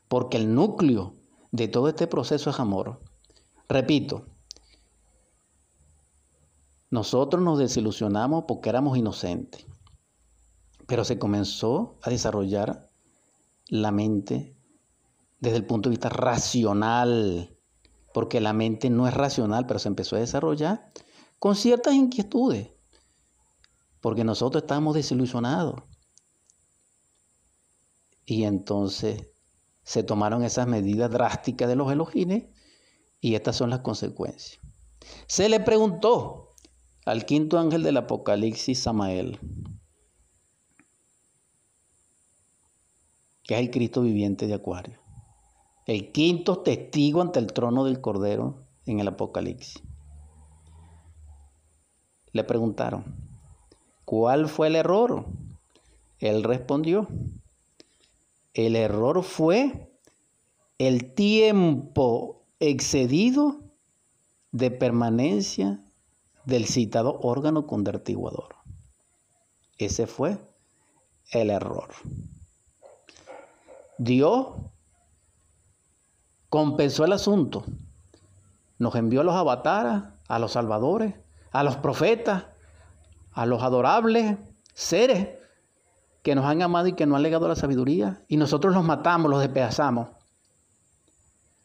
porque 0.08 0.38
el 0.38 0.54
núcleo 0.54 1.16
de 1.52 1.68
todo 1.68 1.90
este 1.90 2.08
proceso 2.08 2.50
es 2.50 2.60
amor. 2.60 3.02
Repito, 3.68 4.26
nosotros 6.90 7.42
nos 7.42 7.60
desilusionamos 7.60 8.46
porque 8.48 8.70
éramos 8.70 8.98
inocentes, 8.98 9.66
pero 10.88 11.04
se 11.04 11.20
comenzó 11.20 12.00
a 12.02 12.10
desarrollar 12.10 12.90
la 13.68 13.92
mente 13.92 14.56
desde 15.40 15.58
el 15.58 15.66
punto 15.66 15.90
de 15.90 15.96
vista 15.96 16.10
racional, 16.10 17.58
porque 18.14 18.40
la 18.40 18.54
mente 18.54 18.90
no 18.90 19.08
es 19.08 19.14
racional, 19.14 19.66
pero 19.68 19.80
se 19.80 19.90
empezó 19.90 20.16
a 20.16 20.20
desarrollar 20.20 20.92
con 21.40 21.56
ciertas 21.56 21.94
inquietudes, 21.94 22.72
porque 24.00 24.24
nosotros 24.24 24.64
estábamos 24.64 24.96
desilusionados. 24.96 25.84
Y 28.26 28.44
entonces 28.44 29.28
se 29.88 30.04
tomaron 30.04 30.44
esas 30.44 30.68
medidas 30.68 31.10
drásticas 31.10 31.70
de 31.70 31.78
los 31.78 31.90
elogines 31.90 32.44
y 33.22 33.36
estas 33.36 33.56
son 33.56 33.70
las 33.70 33.80
consecuencias. 33.80 34.60
Se 35.28 35.48
le 35.48 35.62
preguntó 35.62 36.56
al 37.06 37.26
quinto 37.26 37.58
ángel 37.58 37.84
del 37.84 37.96
Apocalipsis, 37.96 38.84
Samael, 38.84 39.40
que 43.44 43.54
es 43.54 43.62
el 43.62 43.72
Cristo 43.72 44.02
viviente 44.02 44.46
de 44.46 44.56
Acuario, 44.56 45.00
el 45.86 46.12
quinto 46.12 46.64
testigo 46.64 47.22
ante 47.22 47.40
el 47.40 47.48
trono 47.54 47.86
del 47.86 48.02
Cordero 48.02 48.68
en 48.86 49.00
el 49.00 49.08
Apocalipsis. 49.08 49.82
Le 52.34 52.44
preguntaron, 52.44 53.06
¿cuál 54.04 54.50
fue 54.50 54.68
el 54.68 54.76
error? 54.76 55.28
Él 56.20 56.44
respondió, 56.44 57.08
el 58.54 58.76
error 58.76 59.24
fue 59.24 59.92
el 60.78 61.14
tiempo 61.14 62.46
excedido 62.60 63.62
de 64.52 64.72
permanencia 64.72 65.84
del 66.46 66.66
citado 66.66 67.20
órgano 67.22 67.68
convertiguador. 67.68 68.56
Ese 69.78 70.08
fue 70.08 70.38
el 71.32 71.50
error. 71.50 71.90
Dios 73.98 74.48
compensó 76.50 77.06
el 77.06 77.14
asunto. 77.14 77.66
Nos 78.80 78.96
envió 78.96 79.22
a 79.22 79.24
los 79.24 79.36
avatares, 79.36 80.04
a 80.28 80.40
los 80.40 80.54
salvadores, 80.54 81.16
a 81.52 81.64
los 81.64 81.78
profetas, 81.78 82.46
a 83.32 83.46
los 83.46 83.62
adorables 83.62 84.38
seres 84.74 85.37
que 86.28 86.36
nos 86.36 86.44
han 86.44 86.62
amado 86.62 86.88
y 86.88 86.92
que 86.92 87.06
nos 87.06 87.16
han 87.16 87.24
legado 87.24 87.48
la 87.48 87.56
sabiduría, 87.56 88.22
y 88.28 88.36
nosotros 88.36 88.74
los 88.74 88.84
matamos, 88.84 89.32
los 89.32 89.40
despedazamos. 89.40 90.10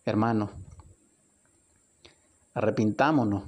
Hermanos, 0.05 0.51
arrepintámonos, 2.55 3.43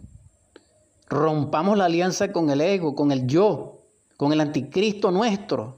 rompamos 1.08 1.78
la 1.78 1.84
alianza 1.84 2.32
con 2.32 2.50
el 2.50 2.60
ego, 2.60 2.96
con 2.96 3.12
el 3.12 3.28
yo, 3.28 3.82
con 4.16 4.32
el 4.32 4.40
anticristo 4.40 5.12
nuestro, 5.12 5.76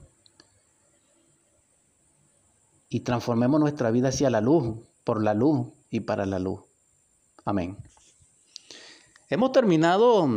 y 2.89 3.01
transformemos 3.01 3.59
nuestra 3.59 3.91
vida 3.91 4.09
hacia 4.09 4.31
la 4.31 4.41
luz, 4.41 4.75
por 5.03 5.23
la 5.23 5.35
luz 5.35 5.67
y 5.91 5.99
para 5.99 6.25
la 6.25 6.39
luz. 6.39 6.61
Amén. 7.45 7.77
Hemos 9.29 9.51
terminado 9.51 10.27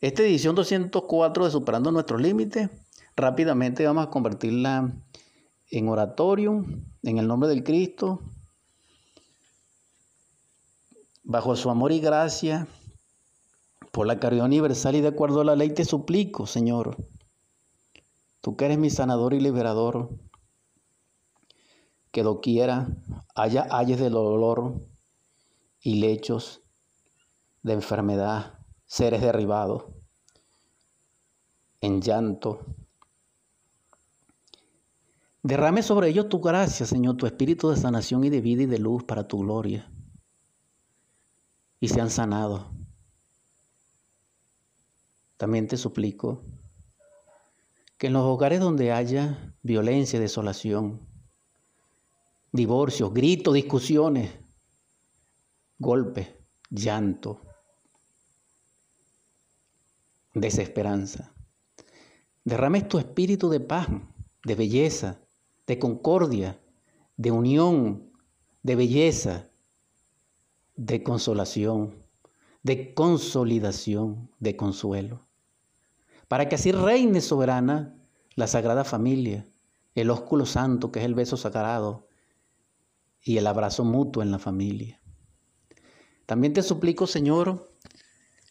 esta 0.00 0.22
edición 0.22 0.54
204 0.54 1.46
de 1.46 1.50
Superando 1.50 1.90
Nuestros 1.90 2.22
Límites. 2.22 2.70
Rápidamente 3.16 3.86
vamos 3.86 4.06
a 4.06 4.10
convertirla 4.10 4.92
en 5.70 5.88
oratorio, 5.88 6.66
en 7.02 7.16
el 7.16 7.26
nombre 7.26 7.48
del 7.48 7.64
Cristo, 7.64 8.20
bajo 11.24 11.56
su 11.56 11.70
amor 11.70 11.92
y 11.92 12.00
gracia, 12.00 12.68
por 13.90 14.06
la 14.06 14.20
caridad 14.20 14.44
universal 14.44 14.96
y 14.96 15.00
de 15.00 15.08
acuerdo 15.08 15.40
a 15.40 15.44
la 15.44 15.56
ley 15.56 15.70
te 15.70 15.86
suplico, 15.86 16.46
Señor, 16.46 16.98
tú 18.42 18.54
que 18.54 18.66
eres 18.66 18.76
mi 18.76 18.90
sanador 18.90 19.32
y 19.32 19.40
liberador, 19.40 20.10
que 22.10 22.22
doquiera 22.22 22.86
haya 23.34 23.66
ayes 23.70 23.98
de 23.98 24.10
dolor 24.10 24.86
y 25.80 26.00
lechos 26.00 26.60
de 27.62 27.72
enfermedad, 27.72 28.58
seres 28.84 29.22
derribados 29.22 29.84
en 31.80 32.02
llanto, 32.02 32.60
Derrame 35.46 35.84
sobre 35.84 36.08
ellos 36.08 36.28
tu 36.28 36.40
gracia, 36.40 36.86
Señor, 36.86 37.16
tu 37.16 37.24
espíritu 37.24 37.70
de 37.70 37.76
sanación 37.76 38.24
y 38.24 38.30
de 38.30 38.40
vida 38.40 38.64
y 38.64 38.66
de 38.66 38.80
luz 38.80 39.04
para 39.04 39.28
tu 39.28 39.38
gloria. 39.38 39.88
Y 41.78 41.86
sean 41.86 42.10
sanados. 42.10 42.66
También 45.36 45.68
te 45.68 45.76
suplico 45.76 46.42
que 47.96 48.08
en 48.08 48.14
los 48.14 48.24
hogares 48.24 48.58
donde 48.58 48.90
haya 48.90 49.54
violencia, 49.62 50.18
desolación, 50.18 51.06
divorcios, 52.50 53.14
gritos, 53.14 53.54
discusiones, 53.54 54.32
golpes, 55.78 56.26
llanto, 56.70 57.40
desesperanza, 60.34 61.32
derrames 62.42 62.88
tu 62.88 62.98
espíritu 62.98 63.48
de 63.48 63.60
paz, 63.60 63.86
de 64.42 64.54
belleza, 64.56 65.20
de 65.66 65.78
concordia, 65.78 66.60
de 67.16 67.30
unión, 67.30 68.10
de 68.62 68.76
belleza, 68.76 69.48
de 70.76 71.02
consolación, 71.02 71.94
de 72.62 72.94
consolidación, 72.94 74.30
de 74.38 74.56
consuelo. 74.56 75.26
Para 76.28 76.48
que 76.48 76.56
así 76.56 76.72
reine 76.72 77.20
soberana 77.20 77.96
la 78.34 78.46
Sagrada 78.46 78.84
Familia, 78.84 79.46
el 79.94 80.10
ósculo 80.10 80.46
santo 80.46 80.92
que 80.92 81.00
es 81.00 81.04
el 81.04 81.14
beso 81.14 81.36
sagrado 81.36 82.08
y 83.22 83.38
el 83.38 83.46
abrazo 83.46 83.84
mutuo 83.84 84.22
en 84.22 84.30
la 84.30 84.38
familia. 84.38 85.00
También 86.26 86.52
te 86.52 86.62
suplico, 86.62 87.06
Señor, 87.06 87.70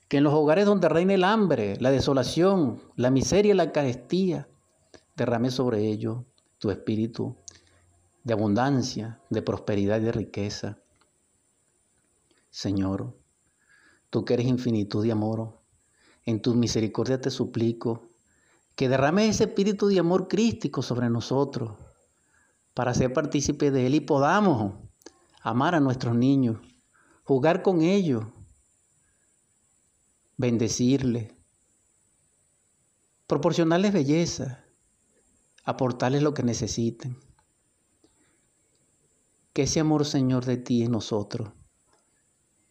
que 0.07 0.17
en 0.17 0.23
los 0.23 0.33
hogares 0.33 0.65
donde 0.65 0.89
reina 0.89 1.13
el 1.13 1.23
hambre, 1.23 1.77
la 1.79 1.91
desolación, 1.91 2.81
la 2.95 3.11
miseria 3.11 3.53
y 3.53 3.57
la 3.57 3.71
carestía, 3.71 4.47
derrame 5.15 5.51
sobre 5.51 5.85
ellos 5.87 6.23
tu 6.65 6.71
espíritu 6.71 7.37
de 8.23 8.33
abundancia, 8.33 9.21
de 9.29 9.43
prosperidad 9.43 10.01
y 10.01 10.05
de 10.05 10.11
riqueza. 10.11 10.79
Señor, 12.49 13.15
tú 14.09 14.25
que 14.25 14.33
eres 14.33 14.47
infinitud 14.47 15.03
de 15.03 15.11
amor, 15.11 15.59
en 16.25 16.41
tu 16.41 16.55
misericordia 16.55 17.21
te 17.21 17.29
suplico 17.29 18.07
que 18.75 18.89
derrame 18.89 19.29
ese 19.29 19.43
espíritu 19.43 19.85
de 19.89 19.99
amor 19.99 20.27
crístico 20.27 20.81
sobre 20.81 21.07
nosotros 21.07 21.77
para 22.73 22.95
ser 22.95 23.13
partícipe 23.13 23.69
de 23.69 23.85
él 23.85 23.93
y 23.93 23.99
podamos 23.99 24.73
amar 25.43 25.75
a 25.75 25.79
nuestros 25.79 26.15
niños, 26.15 26.57
jugar 27.25 27.61
con 27.61 27.83
ellos, 27.83 28.25
bendecirles, 30.35 31.31
proporcionarles 33.27 33.93
belleza, 33.93 34.64
aportarles 35.65 36.23
lo 36.23 36.33
que 36.33 36.43
necesiten. 36.43 37.19
Que 39.53 39.63
ese 39.63 39.79
amor, 39.79 40.05
Señor, 40.05 40.45
de 40.45 40.57
ti 40.57 40.83
en 40.83 40.91
nosotros 40.91 41.51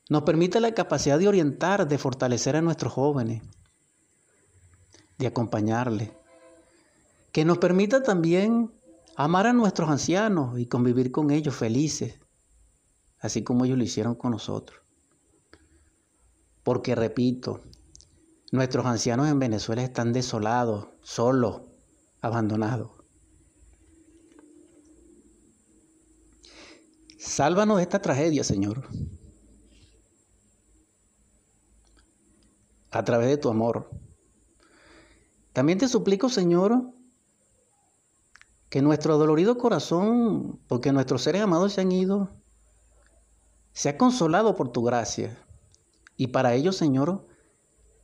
nos 0.09 0.23
permite 0.23 0.61
la 0.61 0.73
capacidad 0.73 1.19
de 1.19 1.29
orientar, 1.29 1.89
de 1.89 1.99
fortalecer 1.99 2.57
a 2.57 2.63
nuestros 2.63 2.93
jóvenes, 2.93 3.43
de 5.19 5.27
acompañarles. 5.27 6.13
Que 7.33 7.45
nos 7.45 7.59
permita 7.59 8.03
también 8.03 8.73
amar 9.17 9.47
a 9.47 9.53
nuestros 9.53 9.89
ancianos 9.89 10.59
y 10.59 10.67
convivir 10.67 11.11
con 11.11 11.31
ellos 11.31 11.55
felices, 11.55 12.21
así 13.19 13.43
como 13.43 13.65
ellos 13.65 13.79
lo 13.79 13.85
hicieron 13.85 14.15
con 14.15 14.33
nosotros. 14.33 14.81
Porque, 16.63 16.95
repito, 16.95 17.63
nuestros 18.53 18.87
ancianos 18.87 19.29
en 19.29 19.39
Venezuela 19.39 19.83
están 19.83 20.13
desolados, 20.13 20.89
solos, 21.03 21.63
abandonados. 22.25 22.91
Sálvanos 27.19 27.77
de 27.77 27.83
esta 27.83 28.01
tragedia, 28.01 28.43
Señor. 28.43 28.89
A 32.91 33.05
través 33.05 33.29
de 33.29 33.37
tu 33.37 33.51
amor. 33.51 33.91
También 35.53 35.79
te 35.79 35.87
suplico, 35.87 36.31
Señor, 36.31 36.95
que 38.71 38.81
nuestro 38.81 39.19
dolorido 39.19 39.59
corazón, 39.59 40.61
porque 40.67 40.93
nuestros 40.93 41.23
seres 41.23 41.43
amados 41.43 41.75
se 41.75 41.83
han 41.83 41.93
ido, 41.93 42.31
sea 43.73 43.99
consolado 43.99 44.57
por 44.57 44.73
tu 44.73 44.83
gracia. 44.83 45.37
Y 46.17 46.29
para 46.29 46.55
ello, 46.55 46.73
Señor, 46.73 47.27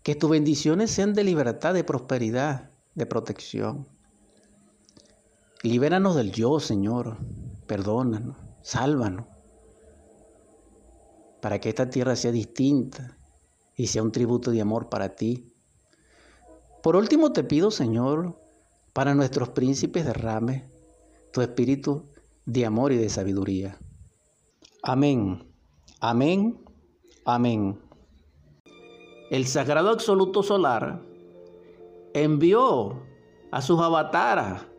que 0.03 0.15
tus 0.15 0.29
bendiciones 0.29 0.91
sean 0.91 1.15
de 1.15 1.25
libertad, 1.25 1.73
de 1.73 1.85
prosperidad, 1.85 2.71
de 2.95 3.07
protección. 3.07 4.00
Libéranos 5.63 6.17
del 6.17 6.33
yo, 6.33 6.59
Señor. 6.59 7.19
Perdónanos, 7.67 8.37
sálvanos. 8.63 9.27
Para 11.43 11.59
que 11.61 11.69
esta 11.69 11.91
tierra 11.91 12.17
sea 12.17 12.33
distinta 12.33 13.19
y 13.77 13.89
sea 13.89 14.03
un 14.03 14.11
tributo 14.11 14.51
de 14.51 14.63
amor 14.63 14.89
para 14.89 15.15
ti. 15.17 15.53
Por 16.83 16.97
último 16.97 17.33
te 17.33 17.45
pido, 17.45 17.71
Señor, 17.71 18.39
para 18.95 19.15
nuestros 19.15 19.51
príncipes 19.51 20.07
derrame 20.07 20.71
tu 21.31 21.43
espíritu 21.43 22.07
de 22.47 22.65
amor 22.65 22.93
y 22.93 22.97
de 22.97 23.11
sabiduría. 23.11 23.79
Amén, 24.83 25.47
amén, 26.01 26.59
amén. 27.27 27.79
El 29.31 29.47
Sagrado 29.47 29.91
Absoluto 29.91 30.43
Solar 30.43 31.03
envió 32.15 33.03
a 33.53 33.61
sus 33.61 33.79
avataras 33.79 34.70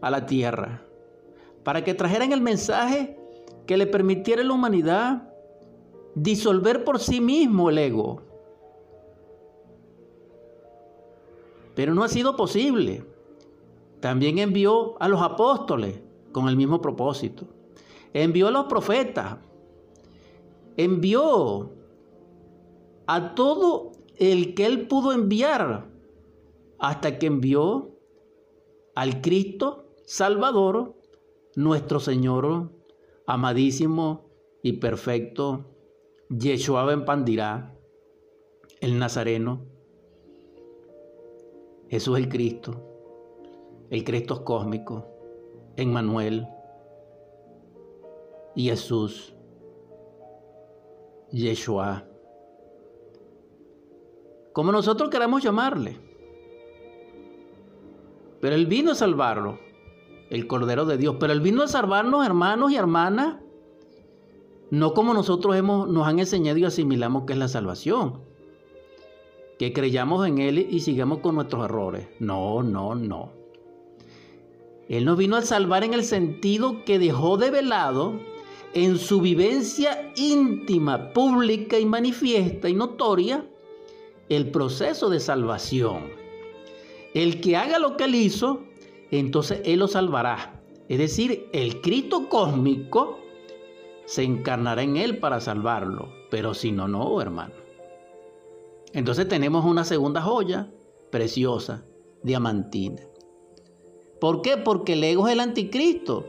a 0.00 0.10
la 0.10 0.26
tierra 0.26 0.86
para 1.62 1.84
que 1.84 1.94
trajeran 1.94 2.32
el 2.32 2.40
mensaje 2.40 3.18
que 3.66 3.76
le 3.76 3.86
permitiera 3.86 4.42
a 4.42 4.44
la 4.44 4.52
humanidad 4.52 5.32
disolver 6.14 6.84
por 6.84 6.98
sí 6.98 7.20
mismo 7.20 7.70
el 7.70 7.78
ego. 7.78 8.22
Pero 11.74 11.94
no 11.94 12.02
ha 12.02 12.08
sido 12.08 12.36
posible. 12.36 13.04
También 14.00 14.38
envió 14.38 15.00
a 15.00 15.08
los 15.08 15.22
apóstoles 15.22 16.00
con 16.32 16.48
el 16.48 16.56
mismo 16.56 16.80
propósito. 16.80 17.46
Envió 18.12 18.48
a 18.48 18.50
los 18.50 18.64
profetas. 18.66 19.36
Envió 20.76 21.70
a 23.06 23.34
todo 23.34 23.92
el 24.16 24.54
que 24.54 24.66
él 24.66 24.88
pudo 24.88 25.12
enviar 25.12 25.86
hasta 26.78 27.18
que 27.18 27.26
envió 27.26 27.90
al 28.94 29.20
Cristo 29.20 29.89
Salvador, 30.12 30.96
nuestro 31.54 32.00
Señor 32.00 32.72
amadísimo 33.28 34.28
y 34.60 34.72
perfecto, 34.72 35.66
Yeshua 36.28 36.84
Ben 36.84 37.04
Pandirá, 37.04 37.76
el 38.80 38.98
Nazareno. 38.98 39.64
Jesús 41.88 42.18
el 42.18 42.28
Cristo 42.28 42.90
el 43.88 44.02
Cristo 44.02 44.44
cósmico, 44.44 45.06
Emmanuel 45.76 46.48
y 48.56 48.64
Jesús, 48.68 49.32
Yeshua, 51.30 52.04
como 54.52 54.72
nosotros 54.72 55.08
queramos 55.08 55.44
llamarle. 55.44 55.98
Pero 58.40 58.56
Él 58.56 58.66
vino 58.66 58.90
a 58.90 58.96
salvarlo, 58.96 59.69
el 60.30 60.46
Cordero 60.46 60.84
de 60.86 60.96
Dios, 60.96 61.16
pero 61.20 61.32
Él 61.32 61.40
vino 61.40 61.62
a 61.62 61.68
salvarnos, 61.68 62.24
hermanos 62.24 62.72
y 62.72 62.76
hermanas, 62.76 63.36
no 64.70 64.94
como 64.94 65.12
nosotros 65.12 65.56
hemos, 65.56 65.88
nos 65.88 66.06
han 66.06 66.20
enseñado 66.20 66.58
y 66.58 66.64
asimilamos 66.64 67.24
que 67.24 67.32
es 67.32 67.38
la 67.38 67.48
salvación, 67.48 68.20
que 69.58 69.72
creyamos 69.72 70.26
en 70.26 70.38
Él 70.38 70.58
y 70.70 70.80
sigamos 70.80 71.18
con 71.18 71.34
nuestros 71.34 71.64
errores. 71.64 72.06
No, 72.20 72.62
no, 72.62 72.94
no. 72.94 73.32
Él 74.88 75.04
nos 75.04 75.18
vino 75.18 75.36
a 75.36 75.42
salvar 75.42 75.84
en 75.84 75.94
el 75.94 76.04
sentido 76.04 76.84
que 76.84 76.98
dejó 76.98 77.36
de 77.36 77.50
velado 77.50 78.14
en 78.72 78.98
su 78.98 79.20
vivencia 79.20 80.12
íntima, 80.16 81.12
pública 81.12 81.78
y 81.78 81.86
manifiesta 81.86 82.68
y 82.68 82.74
notoria 82.74 83.44
el 84.28 84.50
proceso 84.50 85.10
de 85.10 85.20
salvación. 85.20 86.04
El 87.14 87.40
que 87.40 87.56
haga 87.56 87.80
lo 87.80 87.96
que 87.96 88.04
él 88.04 88.14
hizo, 88.14 88.62
entonces 89.18 89.60
él 89.64 89.80
lo 89.80 89.88
salvará. 89.88 90.62
Es 90.88 90.98
decir, 90.98 91.48
el 91.52 91.80
Cristo 91.80 92.28
cósmico 92.28 93.18
se 94.04 94.22
encarnará 94.22 94.82
en 94.82 94.96
él 94.96 95.18
para 95.18 95.40
salvarlo. 95.40 96.08
Pero 96.30 96.54
si 96.54 96.72
no, 96.72 96.88
no, 96.88 97.20
hermano. 97.20 97.54
Entonces 98.92 99.28
tenemos 99.28 99.64
una 99.64 99.84
segunda 99.84 100.20
joya 100.20 100.70
preciosa, 101.10 101.84
diamantina. 102.22 103.02
¿Por 104.20 104.42
qué? 104.42 104.56
Porque 104.56 104.94
el 104.94 105.04
ego 105.04 105.26
es 105.26 105.32
el 105.32 105.40
anticristo 105.40 106.26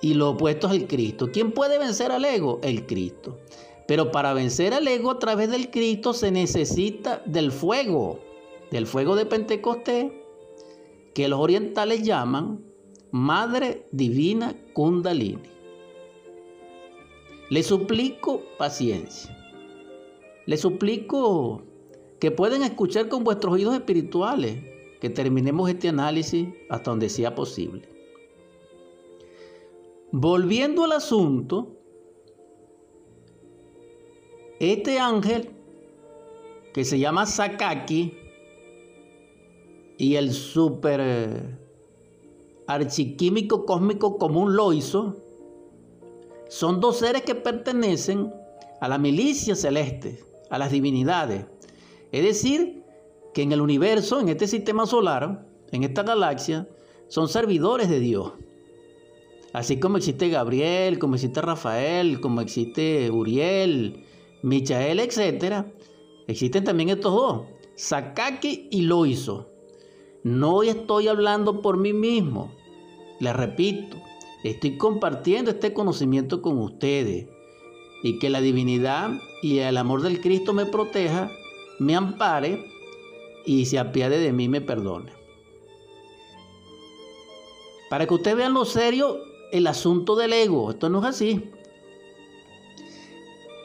y 0.00 0.14
lo 0.14 0.30
opuesto 0.30 0.68
es 0.68 0.74
el 0.74 0.86
Cristo. 0.86 1.30
¿Quién 1.32 1.52
puede 1.52 1.78
vencer 1.78 2.10
al 2.10 2.24
ego? 2.24 2.60
El 2.62 2.86
Cristo. 2.86 3.38
Pero 3.86 4.10
para 4.10 4.32
vencer 4.32 4.72
al 4.74 4.86
ego 4.88 5.10
a 5.10 5.18
través 5.18 5.50
del 5.50 5.70
Cristo 5.70 6.12
se 6.12 6.30
necesita 6.30 7.22
del 7.26 7.52
fuego, 7.52 8.20
del 8.70 8.86
fuego 8.86 9.16
de 9.16 9.26
Pentecostés, 9.26 10.12
que 11.14 11.28
los 11.28 11.40
orientales 11.40 12.02
llaman 12.02 12.64
Madre 13.10 13.86
Divina 13.92 14.54
Kundalini. 14.72 15.42
Le 17.50 17.62
suplico 17.62 18.42
paciencia. 18.58 19.36
Le 20.46 20.56
suplico 20.56 21.62
que 22.18 22.30
puedan 22.30 22.62
escuchar 22.62 23.08
con 23.08 23.24
vuestros 23.24 23.54
oídos 23.54 23.74
espirituales 23.74 24.56
que 25.00 25.10
terminemos 25.10 25.68
este 25.68 25.88
análisis 25.88 26.48
hasta 26.70 26.90
donde 26.90 27.08
sea 27.08 27.34
posible. 27.34 27.88
Volviendo 30.12 30.84
al 30.84 30.92
asunto, 30.92 31.76
este 34.60 34.98
ángel 34.98 35.50
que 36.72 36.84
se 36.84 36.98
llama 36.98 37.26
Sakaki 37.26 38.21
y 40.02 40.16
el 40.16 40.32
super 40.32 40.98
eh, 41.00 41.58
archiquímico 42.66 43.64
cósmico 43.64 44.18
común 44.18 44.56
Loiso 44.56 45.16
son 46.48 46.80
dos 46.80 46.98
seres 46.98 47.22
que 47.22 47.36
pertenecen 47.36 48.32
a 48.80 48.88
la 48.88 48.98
milicia 48.98 49.54
celeste, 49.54 50.24
a 50.50 50.58
las 50.58 50.72
divinidades. 50.72 51.46
Es 52.10 52.24
decir, 52.24 52.82
que 53.32 53.42
en 53.42 53.52
el 53.52 53.60
universo, 53.60 54.18
en 54.18 54.28
este 54.28 54.48
sistema 54.48 54.86
solar, 54.86 55.46
en 55.70 55.84
esta 55.84 56.02
galaxia, 56.02 56.68
son 57.06 57.28
servidores 57.28 57.88
de 57.88 58.00
Dios. 58.00 58.32
Así 59.52 59.78
como 59.78 59.98
existe 59.98 60.30
Gabriel, 60.30 60.98
como 60.98 61.14
existe 61.14 61.40
Rafael, 61.40 62.20
como 62.20 62.40
existe 62.40 63.08
Uriel, 63.08 64.04
Michael, 64.42 64.98
etc., 64.98 65.64
existen 66.26 66.64
también 66.64 66.88
estos 66.88 67.14
dos, 67.14 67.42
Sakaki 67.76 68.66
y 68.72 68.82
Loiso. 68.82 69.51
No 70.24 70.62
estoy 70.62 71.08
hablando 71.08 71.60
por 71.62 71.76
mí 71.76 71.92
mismo. 71.92 72.52
Les 73.18 73.34
repito, 73.34 73.96
estoy 74.44 74.76
compartiendo 74.76 75.50
este 75.50 75.72
conocimiento 75.72 76.42
con 76.42 76.58
ustedes 76.58 77.28
y 78.02 78.18
que 78.18 78.30
la 78.30 78.40
divinidad 78.40 79.10
y 79.42 79.58
el 79.58 79.76
amor 79.76 80.02
del 80.02 80.20
Cristo 80.20 80.52
me 80.52 80.66
proteja, 80.66 81.30
me 81.78 81.96
ampare 81.96 82.64
y 83.44 83.66
se 83.66 83.78
apiade 83.78 84.18
de 84.18 84.32
mí 84.32 84.48
me 84.48 84.60
perdone. 84.60 85.12
Para 87.90 88.06
que 88.06 88.14
ustedes 88.14 88.36
vean 88.36 88.54
lo 88.54 88.64
serio 88.64 89.18
el 89.52 89.66
asunto 89.66 90.16
del 90.16 90.32
ego, 90.32 90.70
esto 90.70 90.88
no 90.88 91.00
es 91.00 91.04
así. 91.04 91.50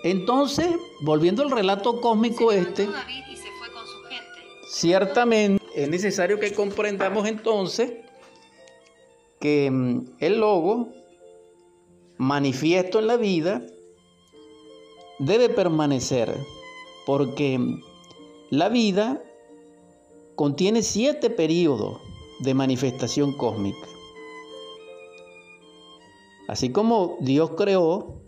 Entonces, 0.03 0.67
volviendo 1.01 1.43
al 1.43 1.51
relato 1.51 2.01
cósmico 2.01 2.51
este, 2.51 2.89
ciertamente 4.67 5.56
es 5.77 5.89
necesario 5.89 6.39
que 6.39 6.53
comprendamos 6.53 7.27
entonces 7.27 7.91
que 9.39 9.69
mm, 9.69 10.15
el 10.19 10.39
logo 10.39 10.89
manifiesto 12.17 12.97
en 12.97 13.05
la 13.05 13.15
vida 13.15 13.61
debe 15.19 15.49
permanecer 15.49 16.35
porque 17.05 17.59
mm, 17.59 17.79
la 18.49 18.69
vida 18.69 19.21
contiene 20.35 20.81
siete 20.81 21.29
periodos 21.29 22.01
de 22.39 22.55
manifestación 22.55 23.33
cósmica. 23.33 23.87
Así 26.47 26.71
como 26.71 27.17
Dios 27.19 27.51
creó 27.51 28.23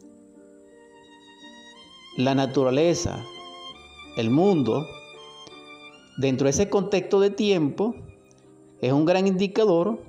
la 2.15 2.35
naturaleza, 2.35 3.25
el 4.17 4.29
mundo, 4.29 4.85
dentro 6.19 6.45
de 6.45 6.51
ese 6.51 6.69
contexto 6.69 7.21
de 7.21 7.29
tiempo, 7.29 7.95
es 8.81 8.91
un 8.91 9.05
gran 9.05 9.25
indicador 9.25 9.99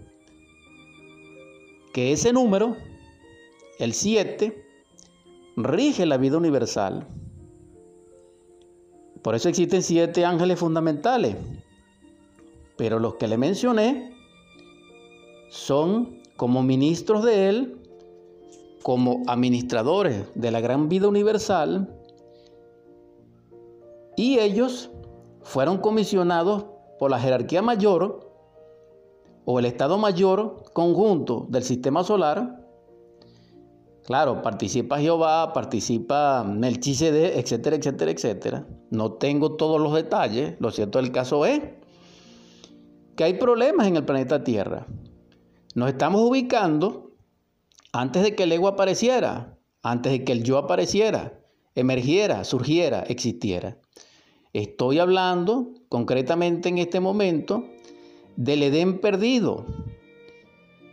que 1.92 2.10
ese 2.10 2.32
número, 2.32 2.76
el 3.78 3.92
7, 3.92 4.64
rige 5.56 6.06
la 6.06 6.16
vida 6.16 6.36
universal. 6.36 7.06
Por 9.22 9.36
eso 9.36 9.48
existen 9.48 9.84
siete 9.84 10.24
ángeles 10.24 10.58
fundamentales. 10.58 11.36
Pero 12.76 12.98
los 12.98 13.14
que 13.14 13.28
le 13.28 13.36
mencioné 13.36 14.12
son 15.48 16.22
como 16.36 16.64
ministros 16.64 17.22
de 17.22 17.48
Él, 17.48 17.76
como 18.82 19.22
administradores 19.28 20.24
de 20.34 20.50
la 20.50 20.60
gran 20.60 20.88
vida 20.88 21.06
universal, 21.06 21.96
y 24.16 24.38
ellos 24.38 24.90
fueron 25.42 25.78
comisionados 25.78 26.66
por 26.98 27.10
la 27.10 27.18
jerarquía 27.18 27.62
mayor 27.62 28.30
o 29.44 29.58
el 29.58 29.64
Estado 29.64 29.98
Mayor 29.98 30.64
conjunto 30.72 31.46
del 31.48 31.62
sistema 31.62 32.04
solar. 32.04 32.60
Claro, 34.04 34.42
participa 34.42 34.98
Jehová, 34.98 35.52
participa 35.52 36.44
Melchizedek, 36.44 37.36
etcétera, 37.36 37.76
etcétera, 37.76 38.10
etcétera. 38.10 38.66
No 38.90 39.12
tengo 39.14 39.56
todos 39.56 39.80
los 39.80 39.94
detalles. 39.94 40.56
Lo 40.60 40.70
cierto 40.70 40.98
del 41.00 41.12
caso 41.12 41.46
es 41.46 41.60
que 43.16 43.24
hay 43.24 43.34
problemas 43.34 43.86
en 43.86 43.96
el 43.96 44.04
planeta 44.04 44.44
Tierra. 44.44 44.86
Nos 45.74 45.88
estamos 45.88 46.22
ubicando 46.22 47.12
antes 47.92 48.22
de 48.22 48.34
que 48.34 48.44
el 48.44 48.52
ego 48.52 48.68
apareciera, 48.68 49.58
antes 49.82 50.12
de 50.12 50.24
que 50.24 50.32
el 50.32 50.42
yo 50.42 50.58
apareciera, 50.58 51.40
emergiera, 51.74 52.44
surgiera, 52.44 53.02
existiera. 53.02 53.78
Estoy 54.52 54.98
hablando 54.98 55.68
concretamente 55.88 56.68
en 56.68 56.78
este 56.78 56.98
momento 56.98 57.64
del 58.36 58.64
Edén 58.64 59.00
perdido, 59.00 59.64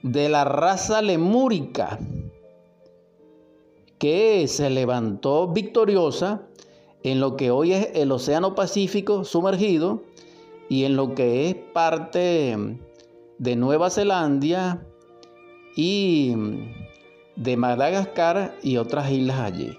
de 0.04 0.30
la 0.30 0.44
raza 0.44 1.02
lemúrica 1.02 1.98
que 3.98 4.48
se 4.48 4.70
levantó 4.70 5.48
victoriosa 5.48 6.44
en 7.04 7.20
lo 7.20 7.36
que 7.36 7.50
hoy 7.50 7.74
es 7.74 7.90
el 7.96 8.12
Océano 8.12 8.54
Pacífico 8.54 9.24
sumergido 9.24 10.04
y 10.70 10.84
en 10.84 10.96
lo 10.96 11.16
que 11.16 11.50
es 11.50 11.56
parte 11.74 12.56
de 13.40 13.56
Nueva 13.56 13.90
Zelanda 13.90 14.86
y 15.76 16.36
de 17.36 17.58
Madagascar 17.58 18.56
y 18.62 18.78
otras 18.78 19.12
islas 19.12 19.40
allí. 19.40 19.78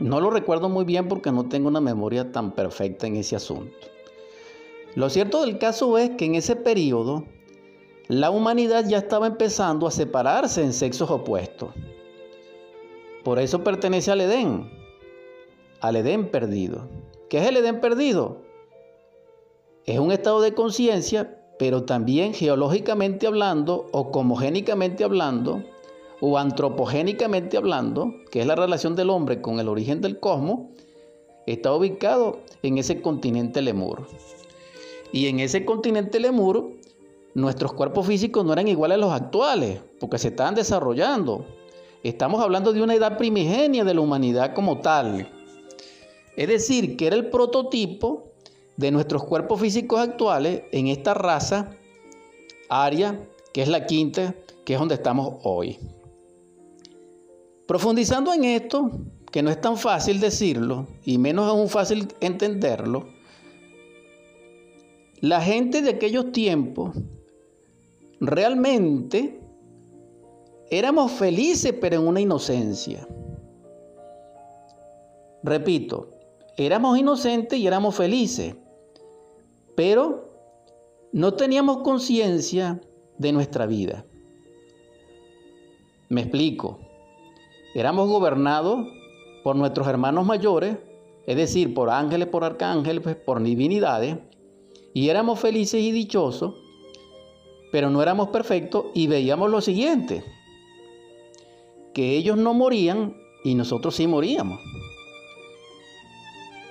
No 0.00 0.20
lo 0.20 0.30
recuerdo 0.30 0.68
muy 0.68 0.84
bien 0.84 1.08
porque 1.08 1.32
no 1.32 1.48
tengo 1.48 1.68
una 1.68 1.80
memoria 1.80 2.30
tan 2.30 2.52
perfecta 2.52 3.06
en 3.06 3.16
ese 3.16 3.36
asunto. 3.36 3.88
Lo 4.94 5.10
cierto 5.10 5.42
del 5.44 5.58
caso 5.58 5.98
es 5.98 6.10
que 6.10 6.24
en 6.24 6.34
ese 6.34 6.56
periodo 6.56 7.24
la 8.08 8.30
humanidad 8.30 8.88
ya 8.88 8.98
estaba 8.98 9.26
empezando 9.26 9.86
a 9.86 9.90
separarse 9.90 10.62
en 10.62 10.72
sexos 10.72 11.10
opuestos. 11.10 11.74
Por 13.22 13.38
eso 13.38 13.62
pertenece 13.62 14.10
al 14.10 14.20
Edén, 14.20 14.70
al 15.80 15.96
Edén 15.96 16.30
perdido. 16.30 16.88
¿Qué 17.28 17.38
es 17.38 17.46
el 17.46 17.58
Edén 17.58 17.80
perdido? 17.80 18.42
Es 19.84 19.98
un 19.98 20.12
estado 20.12 20.40
de 20.40 20.54
conciencia, 20.54 21.42
pero 21.58 21.84
también 21.84 22.32
geológicamente 22.32 23.26
hablando 23.26 23.86
o 23.92 24.10
comogénicamente 24.10 25.04
hablando, 25.04 25.62
o 26.20 26.38
antropogénicamente 26.38 27.56
hablando, 27.56 28.14
que 28.30 28.40
es 28.40 28.46
la 28.46 28.56
relación 28.56 28.96
del 28.96 29.10
hombre 29.10 29.40
con 29.40 29.60
el 29.60 29.68
origen 29.68 30.00
del 30.00 30.18
cosmos, 30.18 30.70
está 31.46 31.72
ubicado 31.72 32.40
en 32.62 32.78
ese 32.78 33.00
continente 33.00 33.62
Lemur. 33.62 34.06
Y 35.12 35.28
en 35.28 35.40
ese 35.40 35.64
continente 35.64 36.20
Lemur, 36.20 36.72
nuestros 37.34 37.72
cuerpos 37.72 38.06
físicos 38.06 38.44
no 38.44 38.52
eran 38.52 38.68
iguales 38.68 38.96
a 38.96 39.00
los 39.00 39.12
actuales, 39.12 39.80
porque 40.00 40.18
se 40.18 40.28
estaban 40.28 40.54
desarrollando. 40.54 41.46
Estamos 42.02 42.42
hablando 42.42 42.72
de 42.72 42.82
una 42.82 42.94
edad 42.94 43.16
primigenia 43.16 43.84
de 43.84 43.94
la 43.94 44.00
humanidad 44.00 44.54
como 44.54 44.78
tal. 44.78 45.30
Es 46.36 46.48
decir, 46.48 46.96
que 46.96 47.06
era 47.06 47.16
el 47.16 47.30
prototipo 47.30 48.24
de 48.76 48.90
nuestros 48.90 49.24
cuerpos 49.24 49.60
físicos 49.60 50.00
actuales 50.00 50.62
en 50.72 50.88
esta 50.88 51.14
raza 51.14 51.70
aria, 52.68 53.28
que 53.52 53.62
es 53.62 53.68
la 53.68 53.86
quinta, 53.86 54.34
que 54.64 54.74
es 54.74 54.78
donde 54.78 54.94
estamos 54.94 55.34
hoy. 55.42 55.78
Profundizando 57.68 58.32
en 58.32 58.44
esto, 58.44 58.90
que 59.30 59.42
no 59.42 59.50
es 59.50 59.60
tan 59.60 59.76
fácil 59.76 60.20
decirlo 60.20 60.86
y 61.04 61.18
menos 61.18 61.46
aún 61.46 61.68
fácil 61.68 62.08
entenderlo, 62.18 63.08
la 65.20 65.42
gente 65.42 65.82
de 65.82 65.90
aquellos 65.90 66.32
tiempos 66.32 66.96
realmente 68.20 69.38
éramos 70.70 71.12
felices 71.12 71.74
pero 71.78 71.96
en 71.96 72.08
una 72.08 72.22
inocencia. 72.22 73.06
Repito, 75.42 76.08
éramos 76.56 76.98
inocentes 76.98 77.58
y 77.58 77.66
éramos 77.66 77.94
felices, 77.94 78.56
pero 79.76 80.32
no 81.12 81.34
teníamos 81.34 81.82
conciencia 81.82 82.80
de 83.18 83.30
nuestra 83.30 83.66
vida. 83.66 84.06
Me 86.08 86.22
explico. 86.22 86.87
Éramos 87.74 88.08
gobernados 88.08 88.86
por 89.44 89.56
nuestros 89.56 89.86
hermanos 89.86 90.26
mayores, 90.26 90.76
es 91.26 91.36
decir, 91.36 91.74
por 91.74 91.90
ángeles, 91.90 92.28
por 92.28 92.44
arcángeles, 92.44 93.02
pues, 93.02 93.16
por 93.16 93.42
divinidades, 93.42 94.16
y 94.94 95.08
éramos 95.10 95.38
felices 95.38 95.80
y 95.80 95.92
dichosos, 95.92 96.54
pero 97.70 97.90
no 97.90 98.02
éramos 98.02 98.28
perfectos 98.28 98.86
y 98.94 99.06
veíamos 99.06 99.50
lo 99.50 99.60
siguiente, 99.60 100.24
que 101.92 102.16
ellos 102.16 102.36
no 102.36 102.54
morían 102.54 103.16
y 103.44 103.54
nosotros 103.54 103.94
sí 103.94 104.06
moríamos. 104.06 104.58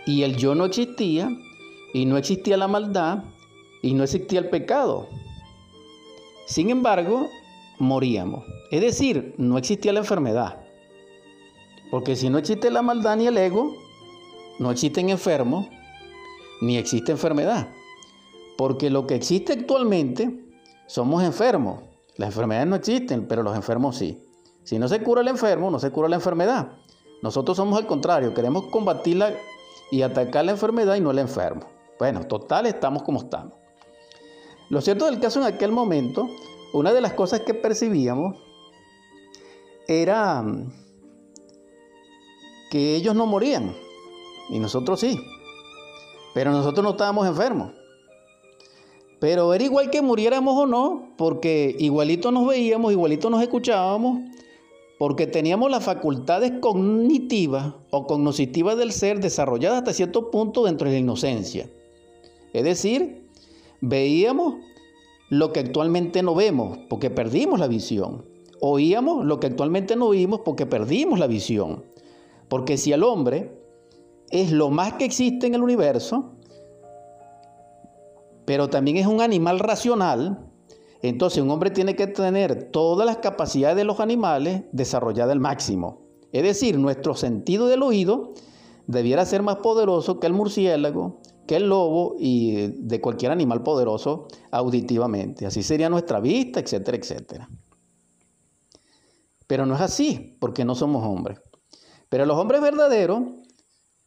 Y 0.06 0.24
el 0.24 0.38
yo 0.38 0.56
no 0.56 0.66
existía 0.66 1.30
y 1.94 2.06
no 2.06 2.18
existía 2.18 2.58
la 2.58 2.68
maldad 2.68 3.24
y 3.82 3.94
no 3.94 4.04
existía 4.04 4.40
el 4.40 4.50
pecado. 4.50 5.08
Sin 6.46 6.70
embargo, 6.70 7.30
moríamos. 7.78 8.44
Es 8.72 8.82
decir, 8.82 9.36
no 9.38 9.58
existía 9.58 9.94
la 9.94 10.00
enfermedad. 10.00 10.67
Porque 11.90 12.16
si 12.16 12.30
no 12.30 12.38
existe 12.38 12.70
la 12.72 12.82
maldad 12.82 13.18
ni 13.18 13.28
el 13.28 13.38
ego, 13.38 13.76
no 14.60 14.72
existen 14.72 15.10
enfermos, 15.10 15.68
ni 16.62 16.78
existe 16.78 17.12
enfermedad. 17.12 17.70
Porque 18.58 18.90
lo 18.90 19.08
que 19.08 19.16
existe 19.16 19.54
actualmente 19.54 20.46
somos 20.88 21.24
enfermos. 21.24 21.84
Las 22.16 22.30
enfermedades 22.30 22.68
no 22.68 22.76
existen, 22.76 23.28
pero 23.28 23.44
los 23.44 23.56
enfermos 23.56 23.96
sí. 23.98 24.24
Si 24.64 24.80
no 24.80 24.88
se 24.88 25.02
cura 25.02 25.22
el 25.22 25.28
enfermo, 25.28 25.70
no 25.72 25.80
se 25.80 25.92
cura 25.92 26.10
la 26.10 26.16
enfermedad. 26.16 26.74
Nosotros 27.22 27.56
somos 27.56 27.78
al 27.78 27.88
contrario, 27.88 28.34
queremos 28.34 28.66
combatirla 28.66 29.34
y 29.92 30.02
atacar 30.02 30.46
la 30.46 30.52
enfermedad 30.52 30.96
y 30.96 31.02
no 31.02 31.12
el 31.12 31.20
enfermo. 31.20 31.68
Bueno, 32.00 32.26
total, 32.28 32.66
estamos 32.66 33.04
como 33.04 33.20
estamos. 33.20 33.54
Lo 34.70 34.82
cierto 34.82 35.06
del 35.06 35.20
caso 35.20 35.40
en 35.40 35.46
aquel 35.46 35.72
momento, 35.72 36.28
una 36.74 36.92
de 36.92 37.02
las 37.02 37.14
cosas 37.14 37.42
que 37.42 37.54
percibíamos 37.54 38.36
era 39.88 40.44
que 42.70 42.96
ellos 42.96 43.16
no 43.16 43.26
morían 43.26 43.74
y 44.50 44.60
nosotros 44.60 45.00
sí. 45.00 45.20
Pero 46.34 46.52
nosotros 46.52 46.84
no 46.84 46.92
estábamos 46.92 47.28
enfermos. 47.28 47.72
Pero 49.20 49.54
era 49.54 49.64
igual 49.64 49.90
que 49.90 50.02
muriéramos 50.02 50.56
o 50.56 50.68
no, 50.68 51.10
porque 51.18 51.76
igualito 51.80 52.32
nos 52.32 52.48
veíamos, 52.48 52.92
igualito 52.92 53.30
nos 53.30 53.42
escuchábamos, 53.42 54.20
porque 55.00 55.26
teníamos 55.26 55.72
las 55.72 55.84
facultades 55.84 56.54
cognitivas 56.60 57.74
o 57.90 58.06
cognoscitivas 58.06 58.78
del 58.78 58.92
ser 58.92 59.20
desarrolladas 59.20 59.80
hasta 59.80 59.94
cierto 59.94 60.30
punto 60.30 60.66
dentro 60.66 60.88
de 60.88 60.94
la 60.94 61.00
inocencia. 61.00 61.70
Es 62.54 62.64
decir, 62.64 63.28
veíamos 63.82 64.56
lo 65.30 65.52
que 65.52 65.62
actualmente 65.62 66.22
no 66.22 66.36
vemos, 66.36 66.78
porque 66.90 67.10
perdimos 67.10 67.60
la 67.60 67.68
visión. 67.68 68.26
Oíamos 68.60 69.26
lo 69.26 69.40
que 69.40 69.48
actualmente 69.48 69.96
no 69.96 70.08
oímos, 70.08 70.42
porque 70.42 70.66
perdimos 70.66 71.20
la 71.20 71.28
visión. 71.28 71.84
Porque 72.48 72.78
si 72.78 72.94
el 72.94 73.04
hombre 73.04 73.62
es 74.30 74.52
lo 74.52 74.70
más 74.70 74.94
que 74.94 75.06
existe 75.06 75.48
en 75.48 75.56
el 75.56 75.64
universo, 75.64 76.34
pero 78.46 78.70
también 78.70 78.98
es 78.98 79.08
un 79.08 79.22
animal 79.22 79.60
racional, 79.60 80.50
entonces 81.02 81.44
un 81.44 81.52
hombre 81.52 81.70
tiene 81.70 81.96
que 81.96 82.08
tener 82.08 82.72
todas 82.72 83.06
las 83.06 83.18
capacidades 83.18 83.78
de 83.78 83.84
los 83.84 84.00
animales 84.00 84.64
desarrolladas 84.72 85.34
al 85.34 85.40
máximo. 85.40 86.02
Es 86.32 86.44
decir, 86.44 86.78
nuestro 86.78 87.14
sentido 87.16 87.68
del 87.68 87.84
oído 87.84 88.34
debiera 88.88 89.26
ser 89.26 89.44
más 89.44 89.58
poderoso 89.58 90.20
que 90.20 90.28
el 90.28 90.34
murciélago, 90.34 91.22
que 91.46 91.58
el 91.58 91.70
lobo 91.70 92.16
y 92.20 92.68
de 92.68 93.02
cualquier 93.02 93.32
animal 93.32 93.64
poderoso 93.64 94.28
auditivamente. 94.52 95.46
Así 95.46 95.64
sería 95.64 95.90
nuestra 95.90 96.20
vista, 96.20 96.60
etcétera, 96.60 96.98
etcétera. 96.98 97.50
Pero 99.46 99.66
no 99.66 99.76
es 99.76 99.82
así, 99.82 100.38
porque 100.40 100.66
no 100.66 100.76
somos 100.76 101.04
hombres. 101.06 101.40
Pero 102.10 102.26
los 102.26 102.38
hombres 102.38 102.62
verdaderos 102.62 103.24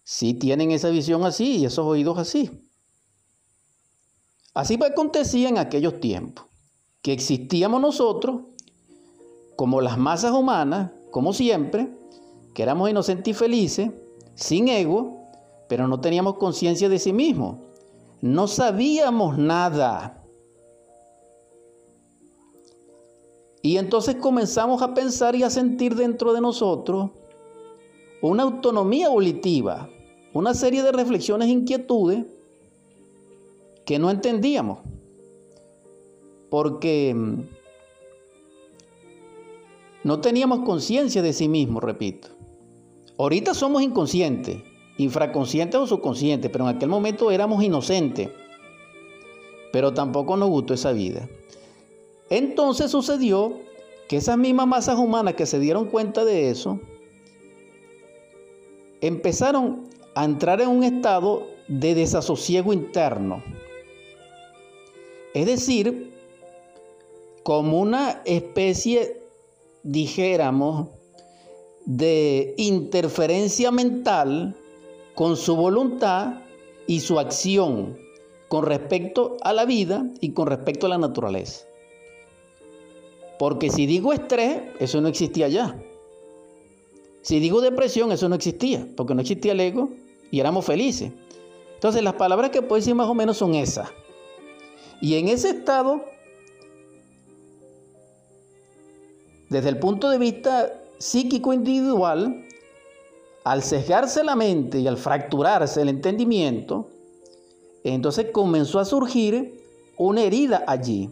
sí 0.02 0.34
tienen 0.34 0.70
esa 0.70 0.88
visión 0.90 1.24
así 1.24 1.58
y 1.58 1.64
esos 1.66 1.86
oídos 1.86 2.18
así. 2.18 2.50
Así 4.54 4.78
acontecía 4.82 5.48
en 5.48 5.58
aquellos 5.58 6.00
tiempos, 6.00 6.46
que 7.02 7.12
existíamos 7.12 7.80
nosotros 7.80 8.42
como 9.56 9.80
las 9.80 9.98
masas 9.98 10.32
humanas, 10.32 10.90
como 11.10 11.32
siempre, 11.32 11.94
que 12.54 12.62
éramos 12.62 12.90
inocentes 12.90 13.28
y 13.28 13.34
felices, 13.34 13.90
sin 14.34 14.68
ego, 14.68 15.28
pero 15.68 15.86
no 15.86 16.00
teníamos 16.00 16.36
conciencia 16.36 16.88
de 16.88 16.98
sí 16.98 17.12
mismos. 17.12 17.58
No 18.22 18.48
sabíamos 18.48 19.38
nada. 19.38 20.24
Y 23.62 23.76
entonces 23.76 24.16
comenzamos 24.16 24.82
a 24.82 24.94
pensar 24.94 25.36
y 25.36 25.42
a 25.42 25.50
sentir 25.50 25.94
dentro 25.94 26.32
de 26.32 26.40
nosotros 26.40 27.10
una 28.22 28.42
autonomía 28.42 29.08
volitiva, 29.08 29.88
una 30.32 30.54
serie 30.54 30.82
de 30.82 30.92
reflexiones 30.92 31.48
e 31.48 31.52
inquietudes 31.52 32.24
que 33.84 33.98
no 33.98 34.10
entendíamos. 34.10 34.78
Porque 36.50 37.14
mm, 37.14 37.42
no 40.04 40.20
teníamos 40.20 40.60
conciencia 40.60 41.22
de 41.22 41.32
sí 41.32 41.48
mismos, 41.48 41.82
repito. 41.82 42.28
Ahorita 43.18 43.54
somos 43.54 43.82
inconscientes, 43.82 44.62
infraconscientes 44.98 45.78
o 45.78 45.86
subconscientes, 45.86 46.50
pero 46.50 46.68
en 46.68 46.76
aquel 46.76 46.88
momento 46.88 47.30
éramos 47.30 47.62
inocentes. 47.62 48.30
Pero 49.72 49.92
tampoco 49.94 50.36
nos 50.36 50.48
gustó 50.48 50.74
esa 50.74 50.92
vida. 50.92 51.28
Entonces 52.28 52.90
sucedió 52.90 53.60
que 54.08 54.16
esas 54.16 54.38
mismas 54.38 54.66
masas 54.66 54.98
humanas 54.98 55.34
que 55.34 55.46
se 55.46 55.58
dieron 55.58 55.86
cuenta 55.86 56.24
de 56.24 56.50
eso, 56.50 56.80
empezaron 59.00 59.88
a 60.14 60.24
entrar 60.24 60.60
en 60.60 60.68
un 60.68 60.84
estado 60.84 61.46
de 61.68 61.94
desasosiego 61.94 62.72
interno. 62.72 63.42
Es 65.34 65.46
decir, 65.46 66.12
como 67.42 67.80
una 67.80 68.22
especie, 68.24 69.22
dijéramos, 69.82 70.88
de 71.86 72.54
interferencia 72.58 73.70
mental 73.70 74.56
con 75.14 75.36
su 75.36 75.56
voluntad 75.56 76.42
y 76.86 77.00
su 77.00 77.18
acción 77.18 77.98
con 78.48 78.66
respecto 78.66 79.36
a 79.42 79.52
la 79.52 79.64
vida 79.64 80.04
y 80.20 80.32
con 80.32 80.48
respecto 80.48 80.86
a 80.86 80.88
la 80.88 80.98
naturaleza. 80.98 81.66
Porque 83.38 83.70
si 83.70 83.86
digo 83.86 84.12
estrés, 84.12 84.62
eso 84.80 85.00
no 85.00 85.08
existía 85.08 85.48
ya. 85.48 85.80
Si 87.22 87.38
digo 87.38 87.60
depresión, 87.60 88.12
eso 88.12 88.28
no 88.28 88.34
existía, 88.34 88.86
porque 88.96 89.14
no 89.14 89.20
existía 89.20 89.52
el 89.52 89.60
ego 89.60 89.90
y 90.30 90.40
éramos 90.40 90.64
felices. 90.64 91.12
Entonces 91.74 92.02
las 92.02 92.14
palabras 92.14 92.50
que 92.50 92.62
puedo 92.62 92.76
decir 92.80 92.94
más 92.94 93.08
o 93.08 93.14
menos 93.14 93.36
son 93.36 93.54
esas. 93.54 93.88
Y 95.00 95.14
en 95.14 95.28
ese 95.28 95.50
estado, 95.50 96.04
desde 99.48 99.68
el 99.68 99.78
punto 99.78 100.10
de 100.10 100.18
vista 100.18 100.72
psíquico 100.98 101.52
individual, 101.52 102.46
al 103.44 103.62
sesgarse 103.62 104.22
la 104.22 104.36
mente 104.36 104.80
y 104.80 104.86
al 104.86 104.98
fracturarse 104.98 105.80
el 105.80 105.88
entendimiento, 105.88 106.90
entonces 107.82 108.26
comenzó 108.32 108.78
a 108.78 108.84
surgir 108.84 109.64
una 109.96 110.22
herida 110.22 110.64
allí. 110.66 111.10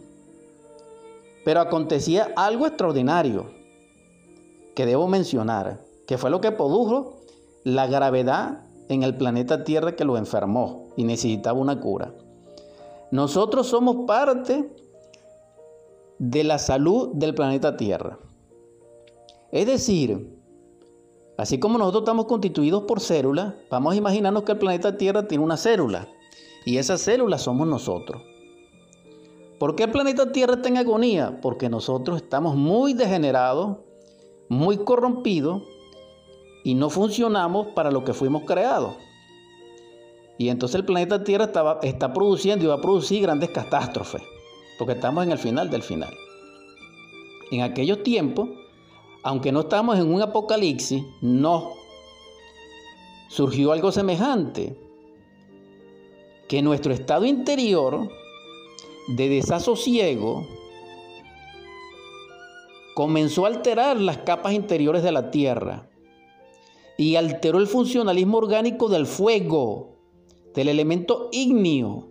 Pero 1.43 1.61
acontecía 1.61 2.31
algo 2.35 2.67
extraordinario 2.67 3.51
que 4.75 4.85
debo 4.85 5.07
mencionar 5.07 5.88
que 6.09 6.17
fue 6.17 6.31
lo 6.31 6.41
que 6.41 6.51
produjo 6.51 7.19
la 7.63 7.85
gravedad 7.85 8.63
en 8.87 9.03
el 9.03 9.15
planeta 9.15 9.63
Tierra 9.63 9.95
que 9.95 10.05
lo 10.05 10.17
enfermó 10.17 10.87
y 10.97 11.03
necesitaba 11.03 11.59
una 11.59 11.79
cura. 11.79 12.15
Nosotros 13.11 13.67
somos 13.67 14.07
parte 14.07 14.75
de 16.17 16.43
la 16.43 16.57
salud 16.57 17.09
del 17.13 17.35
planeta 17.35 17.77
Tierra. 17.77 18.17
Es 19.51 19.67
decir, 19.67 20.35
así 21.37 21.59
como 21.59 21.77
nosotros 21.77 22.01
estamos 22.01 22.25
constituidos 22.25 22.85
por 22.85 23.01
células, 23.01 23.53
vamos 23.69 23.93
a 23.93 23.97
imaginarnos 23.97 24.41
que 24.41 24.53
el 24.53 24.57
planeta 24.57 24.97
Tierra 24.97 25.27
tiene 25.27 25.43
una 25.43 25.57
célula 25.57 26.07
y 26.65 26.77
esa 26.77 26.97
célula 26.97 27.37
somos 27.37 27.67
nosotros. 27.67 28.23
¿Por 29.59 29.75
qué 29.75 29.83
el 29.83 29.91
planeta 29.91 30.31
Tierra 30.31 30.55
está 30.55 30.69
en 30.69 30.77
agonía? 30.77 31.39
Porque 31.39 31.69
nosotros 31.69 32.19
estamos 32.19 32.55
muy 32.55 32.93
degenerados, 32.93 33.77
muy 34.47 34.77
corrompidos 34.77 35.61
y 36.63 36.75
no 36.75 36.89
funcionamos 36.89 37.67
para 37.67 37.91
lo 37.91 38.03
que 38.03 38.13
fuimos 38.13 38.43
creados. 38.43 38.95
Y 40.37 40.49
entonces 40.49 40.75
el 40.75 40.85
planeta 40.85 41.23
Tierra 41.23 41.45
estaba, 41.45 41.79
está 41.83 42.13
produciendo 42.13 42.63
y 42.63 42.67
va 42.67 42.75
a 42.75 42.81
producir 42.81 43.21
grandes 43.21 43.49
catástrofes, 43.49 44.21
porque 44.77 44.93
estamos 44.93 45.25
en 45.25 45.31
el 45.31 45.37
final 45.37 45.69
del 45.69 45.83
final. 45.83 46.13
En 47.51 47.61
aquellos 47.61 48.03
tiempos, 48.03 48.49
aunque 49.23 49.51
no 49.51 49.61
estamos 49.61 49.99
en 49.99 50.13
un 50.13 50.21
apocalipsis, 50.21 51.03
no. 51.21 51.73
Surgió 53.27 53.73
algo 53.73 53.91
semejante, 53.91 54.77
que 56.47 56.61
nuestro 56.61 56.93
estado 56.93 57.25
interior 57.25 58.09
de 59.09 59.29
desasosiego 59.29 60.47
comenzó 62.95 63.45
a 63.45 63.49
alterar 63.49 63.99
las 63.99 64.19
capas 64.19 64.53
interiores 64.53 65.03
de 65.03 65.11
la 65.11 65.31
Tierra 65.31 65.88
y 66.99 67.15
alteró 67.15 67.59
el 67.59 67.67
funcionalismo 67.67 68.39
orgánico 68.39 68.89
del 68.89 69.05
fuego, 69.05 69.95
del 70.53 70.67
elemento 70.67 71.29
ígneo 71.31 72.09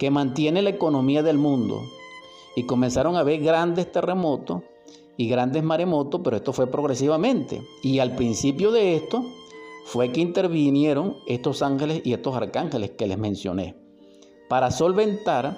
que 0.00 0.10
mantiene 0.10 0.62
la 0.62 0.70
economía 0.70 1.22
del 1.22 1.38
mundo. 1.38 1.80
Y 2.56 2.64
comenzaron 2.64 3.14
a 3.14 3.20
haber 3.20 3.40
grandes 3.40 3.92
terremotos 3.92 4.62
y 5.16 5.28
grandes 5.28 5.62
maremotos, 5.62 6.22
pero 6.24 6.36
esto 6.36 6.52
fue 6.52 6.66
progresivamente. 6.66 7.62
Y 7.84 8.00
al 8.00 8.16
principio 8.16 8.72
de 8.72 8.96
esto 8.96 9.24
fue 9.84 10.10
que 10.10 10.20
intervinieron 10.20 11.18
estos 11.28 11.62
ángeles 11.62 12.02
y 12.04 12.12
estos 12.12 12.34
arcángeles 12.34 12.90
que 12.98 13.06
les 13.06 13.16
mencioné, 13.16 13.76
para 14.48 14.72
solventar 14.72 15.56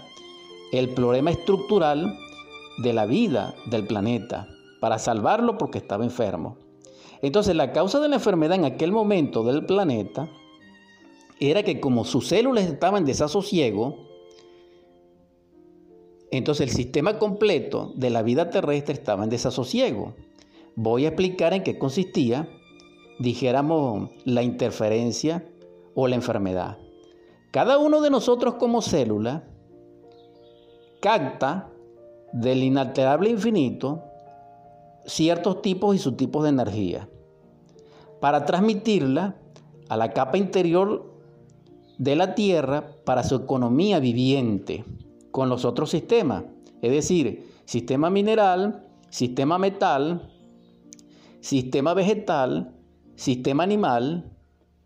el 0.73 0.91
problema 0.91 1.31
estructural 1.31 2.19
de 2.83 2.93
la 2.93 3.07
vida 3.07 3.55
del 3.71 3.87
planeta, 3.87 4.47
para 4.79 4.99
salvarlo 4.99 5.57
porque 5.57 5.79
estaba 5.79 6.05
enfermo. 6.05 6.59
Entonces 7.23 7.55
la 7.55 7.73
causa 7.73 8.01
de 8.01 8.09
la 8.09 8.17
enfermedad 8.17 8.57
en 8.57 8.65
aquel 8.65 8.93
momento 8.93 9.45
del 9.45 9.65
planeta 9.65 10.29
era 11.39 11.63
que 11.63 11.81
como 11.81 12.05
sus 12.05 12.29
células 12.29 12.65
estaban 12.65 13.03
en 13.03 13.07
desasosiego, 13.07 13.97
entonces 16.31 16.69
el 16.69 16.75
sistema 16.75 17.19
completo 17.19 17.93
de 17.95 18.11
la 18.11 18.23
vida 18.23 18.51
terrestre 18.51 18.95
estaba 18.95 19.25
en 19.25 19.31
desasosiego. 19.31 20.15
Voy 20.75 21.05
a 21.05 21.09
explicar 21.09 21.53
en 21.53 21.63
qué 21.63 21.79
consistía, 21.79 22.49
dijéramos, 23.19 24.11
la 24.25 24.43
interferencia 24.43 25.47
o 25.95 26.09
la 26.09 26.17
enfermedad. 26.17 26.79
Cada 27.51 27.79
uno 27.79 28.01
de 28.01 28.11
nosotros 28.11 28.55
como 28.55 28.83
célula 28.83 29.45
capta 31.01 31.71
del 32.33 32.63
inalterable 32.63 33.29
infinito 33.29 34.03
ciertos 35.05 35.61
tipos 35.61 35.95
y 35.95 35.99
subtipos 35.99 36.45
de 36.45 36.49
energía. 36.49 37.09
Para 38.23 38.45
transmitirla 38.45 39.37
a 39.89 39.97
la 39.97 40.13
capa 40.13 40.39
interior 40.39 41.13
de 41.99 42.15
la 42.15 42.37
Tierra 42.37 43.03
para 43.05 43.25
su 43.25 43.35
economía 43.35 43.99
viviente 43.99 44.85
con 45.33 45.49
los 45.49 45.65
otros 45.65 45.91
sistemas, 45.91 46.45
es 46.83 46.93
decir, 46.93 47.51
sistema 47.65 48.11
mineral, 48.11 48.89
sistema 49.11 49.59
metal, 49.59 50.31
sistema 51.41 51.95
vegetal, 51.95 52.73
sistema 53.17 53.65
animal, 53.65 54.31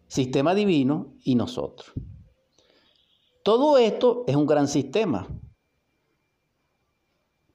sistema 0.07 0.55
divino 0.55 1.13
y 1.23 1.35
nosotros. 1.35 1.93
Todo 3.43 3.77
esto 3.77 4.25
es 4.27 4.35
un 4.35 4.47
gran 4.47 4.67
sistema. 4.67 5.29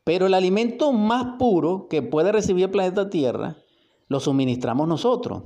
Pero 0.04 0.28
el 0.28 0.36
alimento 0.36 0.94
más 0.94 1.38
puro 1.39 1.88
que 1.89 2.04
puede 2.04 2.32
recibir 2.32 2.65
el 2.65 2.70
planeta 2.70 3.10
Tierra 3.10 3.58
lo 4.10 4.20
suministramos 4.20 4.88
nosotros. 4.88 5.41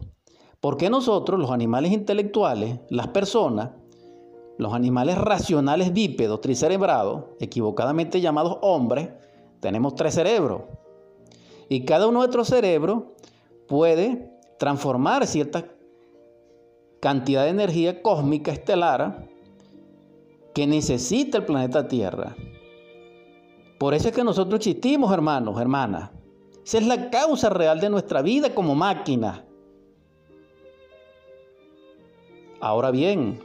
Porque 0.59 0.89
nosotros, 0.89 1.39
los 1.39 1.51
animales 1.51 1.91
intelectuales, 1.91 2.79
las 2.89 3.07
personas, 3.09 3.71
los 4.57 4.73
animales 4.73 5.17
racionales 5.17 5.93
bípedos, 5.93 6.41
tricerebrados, 6.41 7.25
equivocadamente 7.39 8.21
llamados 8.21 8.57
hombres, 8.61 9.09
tenemos 9.59 9.95
tres 9.95 10.15
cerebros. 10.15 10.63
Y 11.69 11.85
cada 11.85 12.07
uno 12.07 12.21
de 12.21 12.27
nuestros 12.27 12.47
cerebros 12.47 13.03
puede 13.67 14.31
transformar 14.57 15.27
cierta 15.27 15.65
cantidad 16.99 17.43
de 17.43 17.49
energía 17.49 18.01
cósmica 18.01 18.51
estelar 18.51 19.27
que 20.53 20.65
necesita 20.65 21.37
el 21.39 21.45
planeta 21.45 21.87
Tierra. 21.87 22.35
Por 23.77 23.93
eso 23.93 24.07
es 24.07 24.15
que 24.15 24.23
nosotros 24.23 24.59
existimos, 24.59 25.11
hermanos, 25.11 25.59
hermanas. 25.59 26.11
Esa 26.65 26.77
es 26.77 26.87
la 26.87 27.09
causa 27.09 27.49
real 27.49 27.79
de 27.79 27.89
nuestra 27.89 28.21
vida 28.21 28.55
como 28.55 28.73
máquina. 28.73 29.44
Ahora 32.59 32.91
bien, 32.91 33.39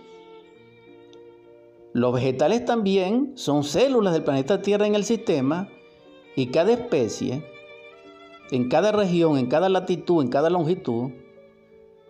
los 1.93 2.13
vegetales 2.13 2.65
también 2.65 3.33
son 3.35 3.65
células 3.65 4.13
del 4.13 4.23
planeta 4.23 4.63
Tierra 4.63 4.87
en 4.87 4.95
el 4.95 5.05
sistema 5.05 5.69
y 6.37 6.47
cada 6.47 6.73
especie, 6.73 7.45
en 8.51 8.69
cada 8.69 8.93
región, 8.93 9.39
en 9.39 9.47
cada 9.47 9.69
latitud, 9.69 10.23
en 10.23 10.29
cada 10.29 10.51
longitud, 10.51 11.11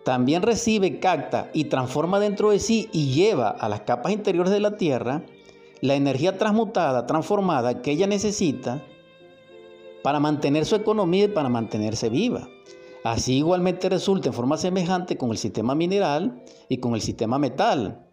también 0.03 0.41
recibe, 0.41 0.99
capta 0.99 1.49
y 1.53 1.65
transforma 1.65 2.19
dentro 2.19 2.51
de 2.51 2.59
sí 2.59 2.89
y 2.91 3.13
lleva 3.13 3.49
a 3.49 3.69
las 3.69 3.81
capas 3.81 4.11
interiores 4.11 4.51
de 4.51 4.59
la 4.59 4.77
Tierra 4.77 5.23
la 5.81 5.95
energía 5.95 6.37
transmutada, 6.37 7.07
transformada 7.07 7.81
que 7.81 7.91
ella 7.91 8.07
necesita 8.07 8.83
para 10.03 10.19
mantener 10.19 10.65
su 10.65 10.75
economía 10.75 11.25
y 11.25 11.29
para 11.29 11.49
mantenerse 11.49 12.09
viva. 12.09 12.47
Así 13.03 13.37
igualmente 13.37 13.89
resulta 13.89 14.29
en 14.29 14.33
forma 14.33 14.57
semejante 14.57 15.17
con 15.17 15.31
el 15.31 15.37
sistema 15.37 15.73
mineral 15.73 16.43
y 16.69 16.77
con 16.77 16.93
el 16.93 17.01
sistema 17.01 17.39
metal. 17.39 18.05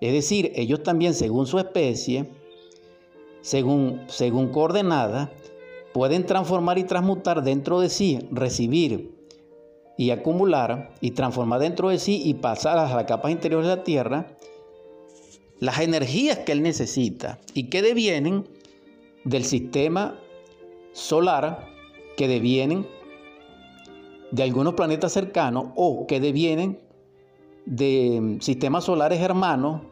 Es 0.00 0.12
decir, 0.12 0.52
ellos 0.54 0.82
también, 0.82 1.14
según 1.14 1.46
su 1.46 1.58
especie, 1.58 2.28
según, 3.42 4.02
según 4.08 4.48
coordenada, 4.48 5.30
pueden 5.92 6.24
transformar 6.24 6.78
y 6.78 6.84
transmutar 6.84 7.42
dentro 7.42 7.80
de 7.80 7.90
sí, 7.90 8.18
recibir 8.30 9.14
y 9.98 10.10
acumular 10.10 10.94
y 11.00 11.10
transformar 11.10 11.60
dentro 11.60 11.90
de 11.90 11.98
sí 11.98 12.22
y 12.24 12.34
pasar 12.34 12.78
a 12.78 12.94
las 12.94 13.04
capas 13.04 13.30
interiores 13.30 13.68
de 13.68 13.76
la 13.76 13.84
Tierra 13.84 14.36
las 15.62 15.78
energías 15.78 16.38
que 16.38 16.50
él 16.50 16.62
necesita 16.62 17.38
y 17.54 17.70
que 17.70 17.82
devienen 17.82 18.48
del 19.22 19.44
sistema 19.44 20.18
solar, 20.92 21.68
que 22.16 22.26
devienen 22.26 22.84
de 24.32 24.42
algunos 24.42 24.74
planetas 24.74 25.12
cercanos 25.12 25.66
o 25.76 26.06
que 26.06 26.18
devienen 26.18 26.80
de 27.66 28.38
sistemas 28.40 28.84
solares 28.84 29.20
hermanos 29.20 29.82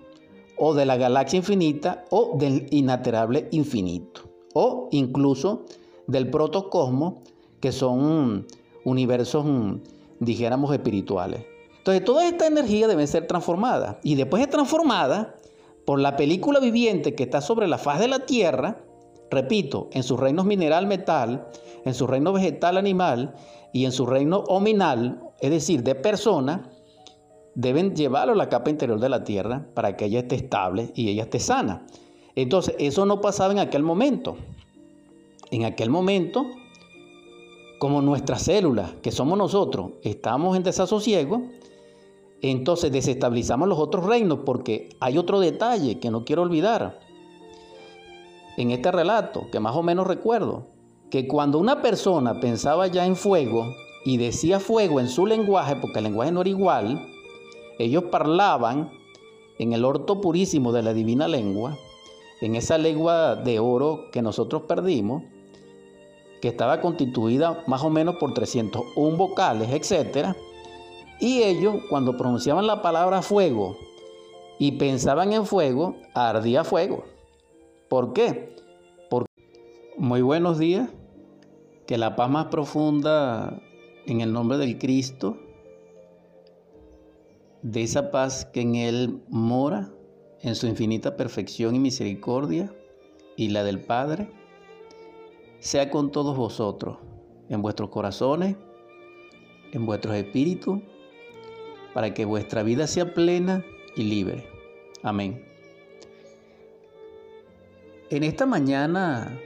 o 0.57 0.75
de 0.75 0.87
la 0.87 0.97
galaxia 0.97 1.37
infinita 1.37 2.05
o 2.11 2.37
del 2.37 2.67
inaterable 2.71 3.49
infinito 3.53 4.23
o 4.55 4.89
incluso 4.91 5.67
del 6.07 6.29
protocosmo 6.29 7.23
que 7.61 7.71
son 7.71 8.47
universos 8.85 9.45
dijéramos 10.19 10.73
espirituales. 10.73 11.45
Entonces 11.79 12.05
toda 12.05 12.27
esta 12.27 12.47
energía 12.47 12.89
debe 12.89 13.07
ser 13.07 13.27
transformada 13.27 14.01
y 14.03 14.15
después 14.15 14.43
de 14.43 14.49
transformada 14.49 15.37
por 15.85 16.01
la 16.01 16.17
película 16.17 16.61
viviente 16.61 17.15
que 17.15 17.25
está 17.25 17.41
sobre 17.41 17.69
la 17.69 17.79
faz 17.79 18.01
de 18.01 18.09
la 18.09 18.21
tierra, 18.21 18.83
repito, 19.31 19.89
en 19.93 20.03
sus 20.03 20.19
reinos 20.19 20.45
mineral 20.47 20.87
metal, 20.87 21.49
en 21.85 21.95
su 21.95 22.07
reino 22.07 22.33
vegetal 22.33 22.77
animal 22.77 23.35
y 23.73 23.85
en 23.85 23.93
su 23.93 24.07
reino 24.07 24.39
ominal, 24.49 25.21
es 25.41 25.51
decir, 25.51 25.83
de 25.83 25.95
persona, 25.95 26.71
deben 27.55 27.95
llevarlo 27.95 28.33
a 28.33 28.37
la 28.37 28.49
capa 28.49 28.71
interior 28.71 29.01
de 29.01 29.09
la 29.09 29.25
tierra 29.25 29.67
para 29.75 29.97
que 29.97 30.07
ella 30.07 30.21
esté 30.21 30.37
estable 30.37 30.93
y 30.95 31.09
ella 31.09 31.25
esté 31.25 31.41
sana. 31.41 31.87
Entonces, 32.35 32.75
eso 32.79 33.07
no 33.07 33.21
pasaba 33.21 33.53
en 33.53 33.59
aquel 33.59 33.83
momento. 33.83 34.37
En 35.51 35.65
aquel 35.65 35.91
momento, 35.91 36.47
como 37.79 38.03
nuestras 38.03 38.43
células, 38.43 38.93
que 39.03 39.11
somos 39.11 39.37
nosotros, 39.37 39.93
estamos 40.03 40.57
en 40.57 40.63
desasosiego, 40.63 41.43
entonces 42.43 42.93
desestabilizamos 42.93 43.69
los 43.69 43.79
otros 43.79 44.07
reinos 44.07 44.41
porque 44.47 44.91
hay 45.01 45.19
otro 45.19 45.41
detalle 45.41 45.99
que 45.99 46.11
no 46.11 46.25
quiero 46.25 46.43
olvidar. 46.43 47.01
En 48.57 48.71
este 48.71 48.93
relato, 48.93 49.51
que 49.51 49.61
más 49.61 49.75
o 49.77 49.83
menos 49.83 50.07
recuerdo, 50.07 50.67
que 51.11 51.27
cuando 51.27 51.59
una 51.59 51.83
persona 51.83 52.41
pensaba 52.41 52.87
ya 52.87 53.05
en 53.05 53.17
fuego 53.17 53.75
y 54.05 54.17
decía 54.17 54.61
fuego 54.61 55.01
en 55.01 55.09
su 55.09 55.27
lenguaje, 55.27 55.77
porque 55.77 55.99
el 55.99 56.05
lenguaje 56.05 56.33
no 56.33 56.41
era 56.41 56.51
igual, 56.51 57.07
ellos 57.79 58.05
parlaban 58.05 58.91
en 59.59 59.73
el 59.73 59.85
orto 59.85 60.21
purísimo 60.21 60.73
de 60.73 60.83
la 60.83 60.95
divina 60.95 61.29
lengua, 61.29 61.77
en 62.41 62.55
esa 62.55 62.79
lengua 62.79 63.37
de 63.37 63.59
oro 63.59 64.11
que 64.13 64.23
nosotros 64.23 64.63
perdimos, 64.63 65.25
que 66.41 66.49
estaba 66.49 66.81
constituida 66.81 67.63
más 67.67 67.83
o 67.83 67.91
menos 67.91 68.17
por 68.17 68.33
301 68.33 69.17
vocales, 69.17 69.69
etc. 69.71 70.35
Y 71.21 71.43
ellos, 71.43 71.77
cuando 71.91 72.17
pronunciaban 72.17 72.67
la 72.67 72.81
palabra 72.81 73.21
fuego 73.21 73.77
y 74.59 74.73
pensaban 74.73 75.33
en 75.35 75.45
fuego, 75.45 75.97
ardía 76.15 76.65
fuego. 76.65 77.05
¿Por 77.91 78.15
qué? 78.15 78.57
Porque 79.11 79.31
muy 79.99 80.23
buenos 80.23 80.59
días, 80.59 80.89
que 81.91 81.99
la 81.99 82.15
paz 82.15 82.31
más 82.31 82.47
profunda 82.47 83.61
en 84.07 84.21
el 84.21 84.33
nombre 84.33 84.59
del 84.59 84.79
Cristo 84.79 85.37
de 87.63 87.83
esa 87.83 88.13
paz 88.13 88.45
que 88.45 88.61
en 88.61 88.77
Él 88.77 89.25
mora, 89.29 89.91
en 90.41 90.55
su 90.55 90.69
infinita 90.69 91.17
perfección 91.17 91.75
y 91.75 91.81
misericordia, 91.81 92.73
y 93.37 93.49
la 93.49 93.65
del 93.65 93.81
Padre, 93.81 94.31
sea 95.59 95.91
con 95.91 96.13
todos 96.13 96.37
vosotros, 96.37 96.99
en 97.49 97.61
vuestros 97.61 97.91
corazones, 97.91 98.55
en 99.73 99.85
vuestros 99.85 100.15
espíritus, 100.15 100.81
para 101.93 102.15
que 102.15 102.25
vuestra 102.25 102.63
vida 102.63 102.87
sea 102.87 103.15
plena 103.15 103.65
y 103.97 104.05
libre. 104.05 104.47
Amén. 105.03 105.45
En 108.11 108.23
esta 108.23 108.47
mañana 108.47 109.41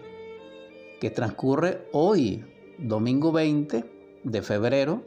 que 1.05 1.11
transcurre 1.11 1.87
hoy, 1.93 2.43
domingo 2.79 3.31
20 3.31 3.85
de 4.25 4.41
febrero, 4.41 5.03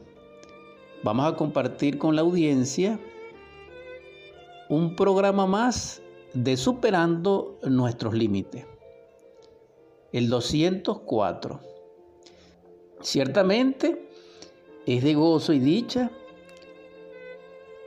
vamos 1.02 1.26
a 1.26 1.34
compartir 1.34 1.98
con 1.98 2.14
la 2.14 2.22
audiencia 2.22 3.00
un 4.68 4.94
programa 4.94 5.48
más 5.48 6.00
de 6.34 6.56
Superando 6.56 7.58
nuestros 7.64 8.14
límites. 8.14 8.64
El 10.12 10.28
204. 10.28 11.58
Ciertamente 13.00 14.08
es 14.86 15.02
de 15.02 15.14
gozo 15.14 15.52
y 15.52 15.58
dicha 15.58 16.12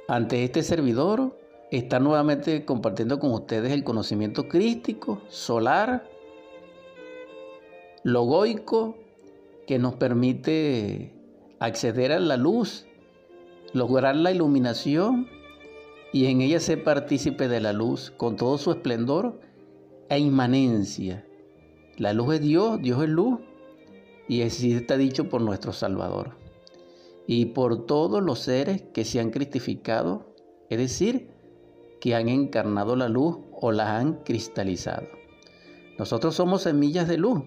ante 0.10 0.44
este 0.44 0.64
servidor 0.64 1.40
estar 1.72 2.02
nuevamente 2.02 2.66
compartiendo 2.66 3.20
con 3.20 3.32
ustedes 3.32 3.72
el 3.72 3.86
conocimiento 3.86 4.50
crístico, 4.50 5.22
solar, 5.30 6.11
logoico, 8.04 8.98
que 9.68 9.80
nos 9.80 9.96
permite 9.96 11.14
acceder 11.60 12.12
a 12.12 12.20
la 12.20 12.38
luz 12.38 12.86
lograr 13.74 14.16
la 14.16 14.32
iluminación 14.32 15.28
y 16.12 16.26
en 16.26 16.42
ella 16.42 16.60
ser 16.60 16.84
partícipe 16.84 17.48
de 17.48 17.62
la 17.62 17.74
luz 17.74 18.12
con 18.18 18.36
todo 18.36 18.58
su 18.58 18.72
esplendor 18.72 19.40
e 20.10 20.20
inmanencia. 20.20 21.26
La 21.98 22.14
luz 22.14 22.36
es 22.36 22.42
Dios, 22.42 22.82
Dios 22.82 23.02
es 23.04 23.10
luz, 23.10 23.40
y 24.28 24.42
así 24.42 24.74
está 24.74 24.98
dicho 24.98 25.30
por 25.30 25.42
nuestro 25.42 25.72
Salvador. 25.72 26.36
Y 27.28 27.48
por 27.48 27.86
todos 27.86 28.22
los 28.22 28.40
seres 28.40 28.82
que 28.94 29.06
se 29.06 29.20
han 29.20 29.30
cristificado, 29.30 30.34
es 30.70 30.80
decir, 30.80 31.30
que 32.02 32.16
han 32.16 32.28
encarnado 32.28 32.96
la 32.96 33.08
luz 33.08 33.38
o 33.54 33.72
la 33.72 33.98
han 33.98 34.24
cristalizado. 34.24 35.08
Nosotros 35.98 36.36
somos 36.36 36.64
semillas 36.64 37.08
de 37.08 37.18
luz 37.18 37.44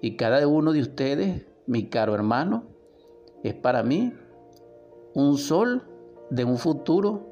y 0.00 0.16
cada 0.16 0.46
uno 0.46 0.72
de 0.72 0.80
ustedes, 0.80 1.46
mi 1.66 1.88
caro 1.88 2.14
hermano, 2.14 2.64
es 3.42 3.54
para 3.54 3.82
mí 3.82 4.12
un 5.14 5.38
sol 5.38 5.84
de 6.30 6.44
un 6.44 6.58
futuro 6.58 7.26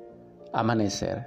amanecer 0.52 1.26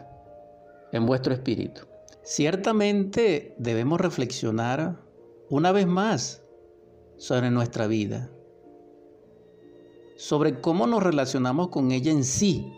en 0.91 1.05
vuestro 1.05 1.33
espíritu. 1.33 1.81
Ciertamente 2.23 3.55
debemos 3.57 4.01
reflexionar 4.01 5.01
una 5.49 5.71
vez 5.71 5.88
más 5.88 6.43
sobre 7.17 7.51
nuestra 7.51 7.88
vida, 7.88 8.29
sobre 10.15 10.59
cómo 10.59 10.88
nos 10.88 11.03
relacionamos 11.03 11.69
con 11.69 11.91
ella 11.91 12.11
en 12.11 12.23
sí. 12.23 12.73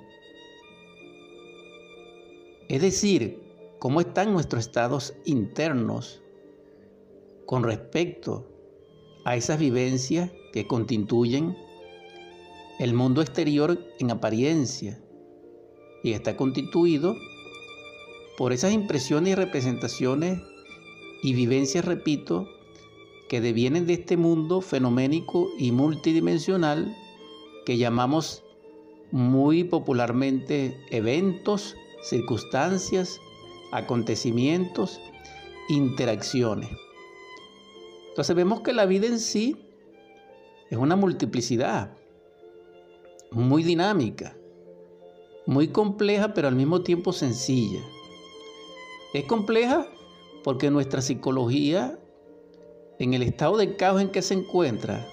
Es 2.68 2.82
decir, 2.82 3.42
cómo 3.80 4.02
están 4.02 4.34
nuestros 4.34 4.66
estados 4.66 5.16
internos 5.26 6.22
con 7.50 7.64
respecto 7.64 8.46
a 9.26 9.36
esas 9.36 9.58
vivencias 9.58 10.30
que 10.54 10.68
constituyen 10.68 11.58
el 12.78 12.94
mundo 12.94 13.24
exterior 13.24 13.84
en 13.98 14.12
apariencia 14.12 15.02
y 16.04 16.12
está 16.12 16.38
constituido 16.38 17.16
por 18.38 18.54
esas 18.54 18.72
impresiones 18.72 19.32
y 19.32 19.36
representaciones 19.36 20.40
y 21.24 21.34
vivencias, 21.34 21.86
repito, 21.86 22.48
que 23.30 23.42
devienen 23.42 23.88
de 23.88 23.94
este 23.94 24.16
mundo 24.16 24.62
fenoménico 24.62 25.50
y 25.58 25.72
multidimensional 25.72 26.96
que 27.66 27.80
llamamos 27.80 28.44
muy 29.10 29.64
popularmente 29.64 30.80
eventos, 30.92 31.76
circunstancias, 32.04 33.20
acontecimientos, 33.72 35.02
interacciones. 35.68 36.70
Entonces 38.20 38.36
vemos 38.36 38.60
que 38.60 38.74
la 38.74 38.86
vida 38.86 39.08
en 39.08 39.18
sí 39.18 39.56
es 40.70 40.78
una 40.78 40.98
multiplicidad, 40.98 41.96
muy 43.32 43.64
dinámica, 43.64 44.36
muy 45.46 45.70
compleja, 45.70 46.34
pero 46.34 46.50
al 46.50 46.56
mismo 46.56 46.82
tiempo 46.82 47.14
sencilla. 47.14 47.80
Es 49.14 49.24
compleja 49.24 49.88
porque 50.44 50.70
nuestra 50.70 51.02
psicología, 51.02 51.98
en 53.00 53.14
el 53.14 53.24
estado 53.24 53.56
de 53.56 53.78
caos 53.78 54.02
en 54.02 54.10
que 54.10 54.22
se 54.22 54.34
encuentra, 54.34 55.08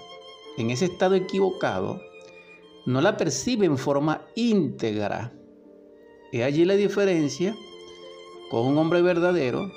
en 0.58 0.70
ese 0.70 0.86
estado 0.86 1.14
equivocado, 1.14 2.02
no 2.86 3.00
la 3.00 3.16
percibe 3.16 3.66
en 3.66 3.78
forma 3.78 4.26
íntegra. 4.34 5.32
Es 6.32 6.42
allí 6.42 6.64
la 6.64 6.74
diferencia 6.74 7.54
con 8.50 8.66
un 8.66 8.76
hombre 8.78 9.00
verdadero 9.00 9.70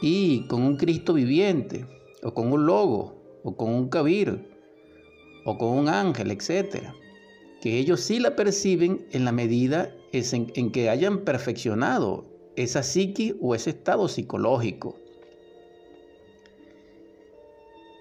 y 0.00 0.46
con 0.46 0.62
un 0.62 0.78
Cristo 0.78 1.12
viviente, 1.12 1.84
o 2.24 2.32
con 2.32 2.50
un 2.52 2.66
logo, 2.66 3.40
o 3.44 3.56
con 3.56 3.70
un 3.70 3.88
cabir, 3.88 4.48
o 5.44 5.58
con 5.58 5.68
un 5.68 5.88
ángel, 5.88 6.30
etc. 6.30 6.88
Que 7.60 7.78
ellos 7.78 8.00
sí 8.00 8.18
la 8.18 8.34
perciben 8.34 9.06
en 9.12 9.24
la 9.24 9.32
medida 9.32 9.94
en, 10.12 10.50
en 10.54 10.72
que 10.72 10.88
hayan 10.88 11.20
perfeccionado 11.20 12.24
esa 12.56 12.82
psiqui 12.82 13.36
o 13.40 13.54
ese 13.54 13.70
estado 13.70 14.08
psicológico. 14.08 14.96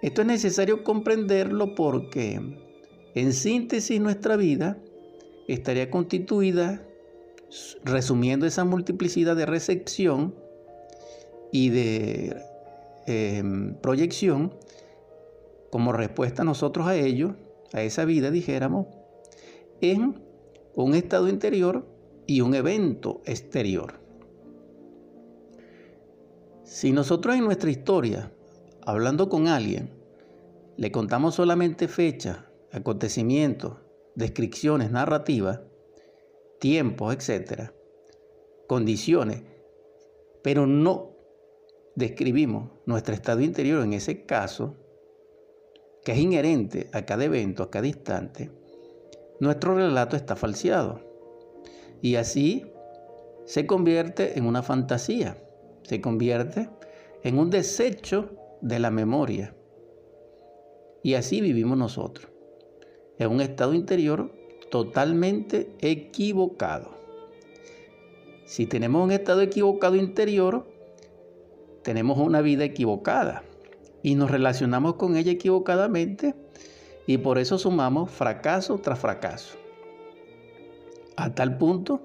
Esto 0.02 0.22
es 0.22 0.28
necesario 0.28 0.84
comprenderlo 0.84 1.76
porque, 1.76 2.40
en 3.16 3.34
síntesis, 3.34 4.00
nuestra 4.00 4.36
vida 4.36 4.78
estaría 5.48 5.90
constituida, 5.90 6.86
resumiendo 7.84 8.46
esa 8.46 8.64
multiplicidad 8.64 9.36
de 9.36 9.46
recepción 9.46 10.34
y 11.52 11.70
de 11.70 12.36
em, 13.08 13.76
proyección, 13.76 14.54
como 15.72 15.92
respuesta 15.92 16.44
nosotros 16.44 16.88
a 16.88 16.96
ello, 16.96 17.36
a 17.74 17.82
esa 17.82 18.06
vida, 18.06 18.32
dijéramos, 18.32 18.88
en 19.82 20.22
un 20.76 20.96
estado 20.96 21.28
interior 21.28 21.88
y 22.28 22.42
un 22.42 22.56
evento 22.56 23.22
exterior. 23.26 24.00
Si 26.64 26.92
nosotros 26.92 27.36
en 27.36 27.44
nuestra 27.44 27.70
historia, 27.70 28.32
hablando 28.86 29.30
con 29.30 29.48
alguien, 29.48 29.92
le 30.78 30.92
contamos 30.92 31.36
solamente 31.36 31.88
fechas, 31.88 32.40
acontecimientos, 32.72 33.78
descripciones 34.16 34.92
narrativas, 34.92 35.62
tiempos, 36.60 37.14
etc., 37.16 37.72
condiciones, 38.68 39.44
pero 40.42 40.66
no 40.66 41.13
describimos 41.96 42.72
nuestro 42.86 43.14
estado 43.14 43.42
interior 43.42 43.84
en 43.84 43.94
ese 43.94 44.26
caso, 44.26 44.76
que 46.04 46.12
es 46.12 46.18
inherente 46.18 46.90
a 46.92 47.06
cada 47.06 47.26
evento, 47.26 47.64
a 47.64 47.72
cada 47.72 47.88
instante, 47.88 48.52
nuestro 49.40 49.76
relato 49.76 50.16
está 50.16 50.36
falseado. 50.36 51.00
Y 52.02 52.16
así 52.16 52.66
se 53.46 53.66
convierte 53.66 54.38
en 54.38 54.46
una 54.46 54.64
fantasía 54.64 55.38
se 55.84 56.02
convierte 56.02 56.70
en 57.24 57.38
un 57.38 57.50
desecho 57.50 58.32
de 58.62 58.80
la 58.80 58.90
memoria. 58.90 59.56
Y 61.04 61.16
así 61.16 61.42
vivimos 61.42 61.78
nosotros, 61.78 62.32
en 63.20 63.30
un 63.30 63.42
estado 63.42 63.74
interior 63.74 64.34
totalmente 64.72 65.70
equivocado. 65.82 66.92
Si 68.46 68.66
tenemos 68.66 69.04
un 69.04 69.12
estado 69.12 69.42
equivocado 69.42 69.96
interior, 69.96 70.66
tenemos 71.84 72.18
una 72.18 72.42
vida 72.42 72.64
equivocada 72.64 73.44
y 74.02 74.16
nos 74.16 74.32
relacionamos 74.32 74.96
con 74.96 75.16
ella 75.16 75.32
equivocadamente 75.32 76.36
y 77.06 77.18
por 77.18 77.38
eso 77.38 77.58
sumamos 77.58 78.12
fracaso 78.12 78.78
tras 78.78 79.00
fracaso. 79.00 79.58
A 81.16 81.34
tal 81.36 81.58
punto 81.58 82.02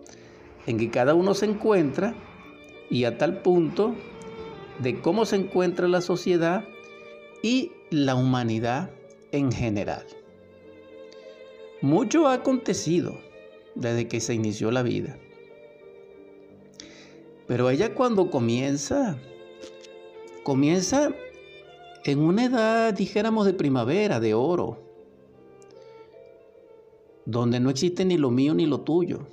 en 0.67 0.79
que 0.79 0.91
cada 0.91 1.15
uno 1.15 1.35
se 1.35 1.47
encuentra 1.47 2.15
y 2.91 3.05
a 3.05 3.17
tal 3.19 3.43
punto 3.43 3.95
de 4.79 5.01
cómo 5.01 5.25
se 5.25 5.37
encuentra 5.37 5.89
la 5.89 6.01
sociedad 6.01 6.65
y 7.43 7.73
la 7.91 8.15
humanidad 8.15 8.91
en 9.33 9.53
general. 9.53 10.05
Mucho 11.81 12.27
ha 12.27 12.35
acontecido 12.35 13.19
desde 13.75 14.09
que 14.09 14.21
se 14.21 14.35
inició 14.35 14.71
la 14.71 14.83
vida. 14.83 15.17
Pero 17.47 17.71
ella 17.71 17.95
cuando 17.95 18.31
comienza, 18.31 19.17
comienza 20.49 21.13
en 22.05 22.21
una 22.21 22.47
edad, 22.47 22.95
dijéramos, 22.95 23.45
de 23.45 23.53
primavera, 23.53 24.19
de 24.19 24.33
oro, 24.33 24.79
donde 27.27 27.61
no 27.61 27.69
existe 27.69 28.07
ni 28.07 28.17
lo 28.17 28.31
mío 28.31 28.55
ni 28.55 28.65
lo 28.65 28.81
tuyo 28.81 29.27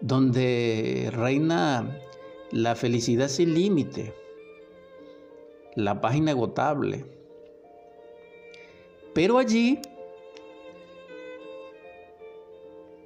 donde 0.00 1.10
reina 1.12 2.00
la 2.50 2.74
felicidad 2.74 3.28
sin 3.28 3.52
límite, 3.54 4.14
la 5.76 6.00
paz 6.00 6.16
inagotable. 6.16 7.04
Pero 9.12 9.38
allí 9.38 9.80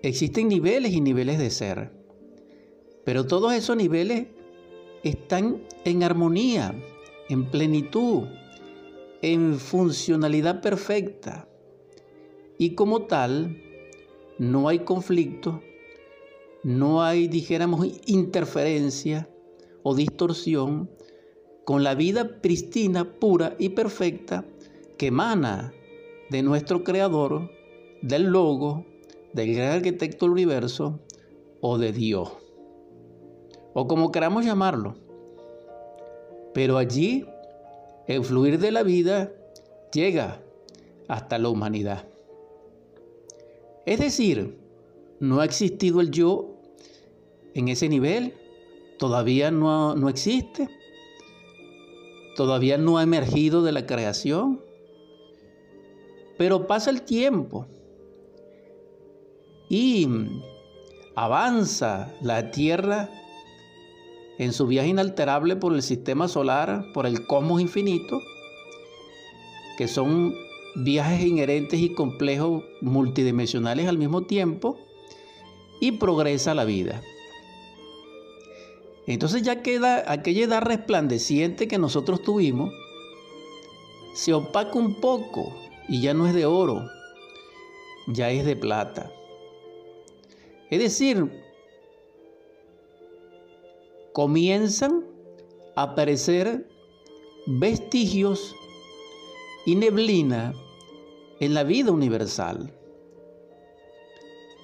existen 0.03 0.49
niveles 0.49 0.93
y 0.93 1.01
niveles 1.01 1.39
de 1.39 1.51
ser. 1.51 1.91
Pero 3.05 3.26
todos 3.26 3.53
esos 3.53 3.76
niveles 3.76 4.26
están 5.09 5.62
en 5.84 6.02
armonía, 6.02 6.74
en 7.28 7.46
plenitud, 7.50 8.24
en 9.22 9.59
funcionalidad 9.59 10.61
perfecta. 10.61 11.48
Y 12.59 12.74
como 12.74 13.02
tal, 13.02 13.62
no 14.38 14.68
hay 14.68 14.80
conflicto, 14.80 15.62
no 16.62 17.02
hay, 17.02 17.28
dijéramos, 17.28 17.86
interferencia 18.07 19.28
o 19.82 19.94
distorsión 19.94 20.90
con 21.64 21.84
la 21.84 21.94
vida 21.94 22.40
pristina, 22.40 23.18
pura 23.18 23.54
y 23.59 23.70
perfecta 23.70 24.44
que 24.98 25.09
emana 25.09 25.72
de 26.30 26.42
nuestro 26.42 26.82
Creador, 26.82 27.50
del 28.02 28.24
Logo, 28.24 28.84
del 29.32 29.54
gran 29.54 29.72
arquitecto 29.74 30.26
del 30.26 30.32
universo 30.32 31.00
o 31.61 31.78
de 31.78 31.92
Dios, 31.92 32.32
o 33.79 33.87
como 33.87 34.11
queramos 34.11 34.43
llamarlo. 34.43 34.97
Pero 36.55 36.79
allí 36.79 37.27
el 38.07 38.24
fluir 38.24 38.59
de 38.59 38.72
la 38.72 38.83
vida 38.83 39.31
llega 39.93 40.41
hasta 41.09 41.37
la 41.39 41.51
humanidad. 41.51 42.09
Es 43.85 44.01
decir, 44.01 44.57
no 45.20 45.41
ha 45.41 45.45
existido 45.45 46.01
el 46.01 46.11
yo 46.11 46.55
en 47.53 47.68
ese 47.68 47.91
nivel, 47.91 48.33
todavía 48.99 49.51
no, 49.51 49.95
no 49.95 50.09
existe, 50.09 50.70
todavía 52.35 52.79
no 52.79 52.97
ha 52.97 53.03
emergido 53.03 53.62
de 53.62 53.72
la 53.72 53.85
creación, 53.85 54.62
pero 56.39 56.66
pasa 56.66 56.89
el 56.89 57.03
tiempo 57.03 57.66
y 59.68 60.09
avanza 61.14 62.14
la 62.22 62.51
Tierra 62.51 63.11
en 64.39 64.53
su 64.53 64.66
viaje 64.66 64.89
inalterable 64.89 65.57
por 65.57 65.74
el 65.74 65.82
sistema 65.82 66.28
solar, 66.28 66.87
por 66.93 67.07
el 67.07 67.26
cosmos 67.26 67.61
infinito, 67.61 68.20
que 69.78 69.89
son 69.89 70.34
viajes 70.76 71.26
inherentes 71.26 71.80
y 71.80 71.95
complejos 71.95 72.64
multidimensionales 72.82 73.89
al 73.89 73.99
mismo 73.99 74.22
tiempo 74.22 74.78
y 75.80 75.93
progresa 75.93 76.55
la 76.55 76.64
vida. 76.64 77.03
Entonces 79.07 79.43
ya 79.43 79.62
queda 79.62 80.11
aquella 80.11 80.45
edad 80.45 80.62
resplandeciente 80.62 81.68
que 81.68 81.78
nosotros 81.78 82.22
tuvimos, 82.22 82.72
se 84.14 84.34
opaca 84.34 84.78
un 84.78 85.01
poco 85.01 85.55
y 85.89 86.01
ya 86.01 86.12
no 86.12 86.26
es 86.26 86.34
de 86.34 86.45
oro, 86.45 86.84
ya 88.09 88.30
es 88.30 88.45
de 88.45 88.57
plata. 88.57 89.12
Es 90.70 90.80
decir, 90.80 91.30
comienzan 94.16 95.04
a 95.74 95.82
aparecer 95.82 96.66
vestigios 97.46 98.56
y 99.66 99.74
neblina 99.74 100.54
en 101.38 101.52
la 101.52 101.64
vida 101.64 101.92
universal. 101.92 102.74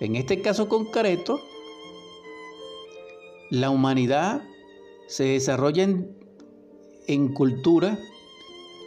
En 0.01 0.17
este 0.17 0.41
caso 0.41 0.71
concreto, 0.71 1.39
la 3.51 3.69
humanidad 3.69 4.43
se 5.07 5.25
desarrolla 5.25 5.83
en, 5.83 6.17
en 7.07 7.35
cultura 7.35 7.99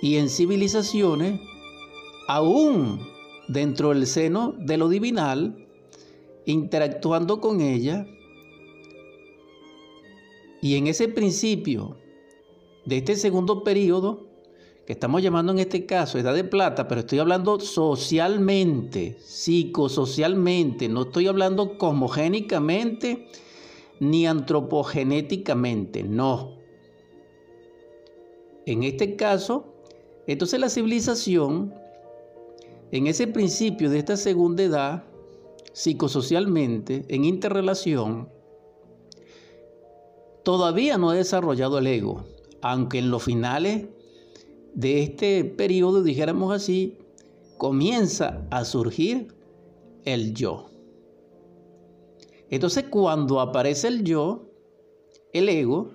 y 0.02 0.18
en 0.18 0.32
civilizaciones 0.32 1.40
aún 2.28 3.08
dentro 3.48 3.90
del 3.90 4.08
seno 4.08 4.56
de 4.58 4.78
lo 4.78 4.90
divinal, 4.90 5.68
interactuando 6.48 7.40
con 7.40 7.62
ella. 7.62 8.08
Y 10.62 10.76
en 10.76 10.88
ese 10.88 11.08
principio 11.08 11.98
de 12.86 12.98
este 12.98 13.16
segundo 13.16 13.64
periodo, 13.64 14.28
que 14.86 14.94
estamos 14.94 15.22
llamando 15.24 15.52
en 15.52 15.60
este 15.60 15.86
caso 15.86 16.20
edad 16.20 16.36
de 16.36 16.44
plata, 16.44 16.88
pero 16.88 17.02
estoy 17.02 17.20
hablando 17.20 17.60
socialmente, 17.60 19.18
psicosocialmente, 19.20 20.88
no 20.88 21.04
estoy 21.04 21.28
hablando 21.28 21.78
cosmogénicamente 21.78 23.28
ni 24.00 24.28
antropogenéticamente, 24.28 26.04
no. 26.04 26.60
En 28.68 28.84
este 28.84 29.16
caso, 29.16 29.74
entonces 30.28 30.60
la 30.60 30.70
civilización, 30.70 31.74
en 32.92 33.08
ese 33.08 33.28
principio 33.28 33.90
de 33.90 34.00
esta 34.00 34.18
segunda 34.18 34.64
edad, 34.64 35.04
psicosocialmente, 35.74 37.06
en 37.10 37.26
interrelación, 37.26 38.30
todavía 40.46 40.98
no 40.98 41.10
ha 41.10 41.16
desarrollado 41.16 41.80
el 41.80 41.88
ego, 41.88 42.24
aunque 42.62 43.00
en 43.00 43.10
los 43.10 43.24
finales 43.24 43.88
de 44.76 45.02
este 45.02 45.44
periodo, 45.44 46.04
dijéramos 46.04 46.54
así, 46.54 46.98
comienza 47.58 48.48
a 48.52 48.64
surgir 48.64 49.34
el 50.06 50.34
yo. 50.34 50.68
Entonces 52.50 52.86
cuando 52.90 53.42
aparece 53.42 53.88
el 53.88 54.04
yo, 54.04 54.46
el 55.34 55.50
ego, 55.50 55.90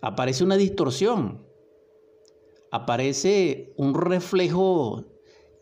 aparece 0.00 0.42
una 0.42 0.56
distorsión, 0.56 1.44
aparece 2.70 3.74
un 3.76 3.94
reflejo 3.94 5.04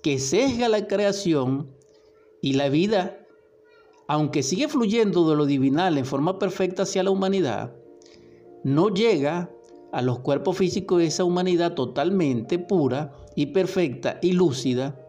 que 0.00 0.20
sesga 0.20 0.68
la 0.68 0.86
creación 0.86 1.74
y 2.40 2.52
la 2.52 2.68
vida, 2.68 3.26
aunque 4.08 4.42
sigue 4.42 4.68
fluyendo 4.68 5.30
de 5.30 5.36
lo 5.36 5.46
divinal 5.46 5.96
en 5.98 6.04
forma 6.04 6.38
perfecta 6.38 6.82
hacia 6.82 7.04
la 7.04 7.10
humanidad, 7.10 7.76
no 8.64 8.88
llega 8.88 9.50
a 9.92 10.02
los 10.02 10.18
cuerpos 10.18 10.56
físicos 10.56 10.98
de 10.98 11.06
esa 11.06 11.24
humanidad 11.24 11.74
totalmente 11.74 12.58
pura 12.58 13.12
y 13.36 13.46
perfecta 13.46 14.18
y 14.20 14.32
lúcida, 14.32 15.00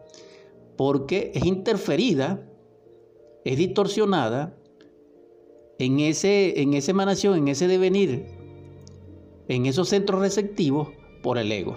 porque 0.76 1.32
es 1.34 1.44
interferida 1.44 2.46
es 3.44 3.56
distorsionada 3.56 4.56
en, 5.78 6.00
ese, 6.00 6.60
en 6.60 6.74
esa 6.74 6.90
emanación, 6.90 7.38
en 7.38 7.48
ese 7.48 7.68
devenir, 7.68 8.26
en 9.48 9.66
esos 9.66 9.88
centros 9.88 10.20
receptivos 10.20 10.88
por 11.22 11.38
el 11.38 11.50
ego. 11.50 11.76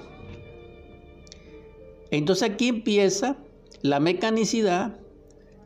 Entonces 2.12 2.50
aquí 2.50 2.68
empieza 2.68 3.38
la 3.82 4.00
mecanicidad, 4.00 5.00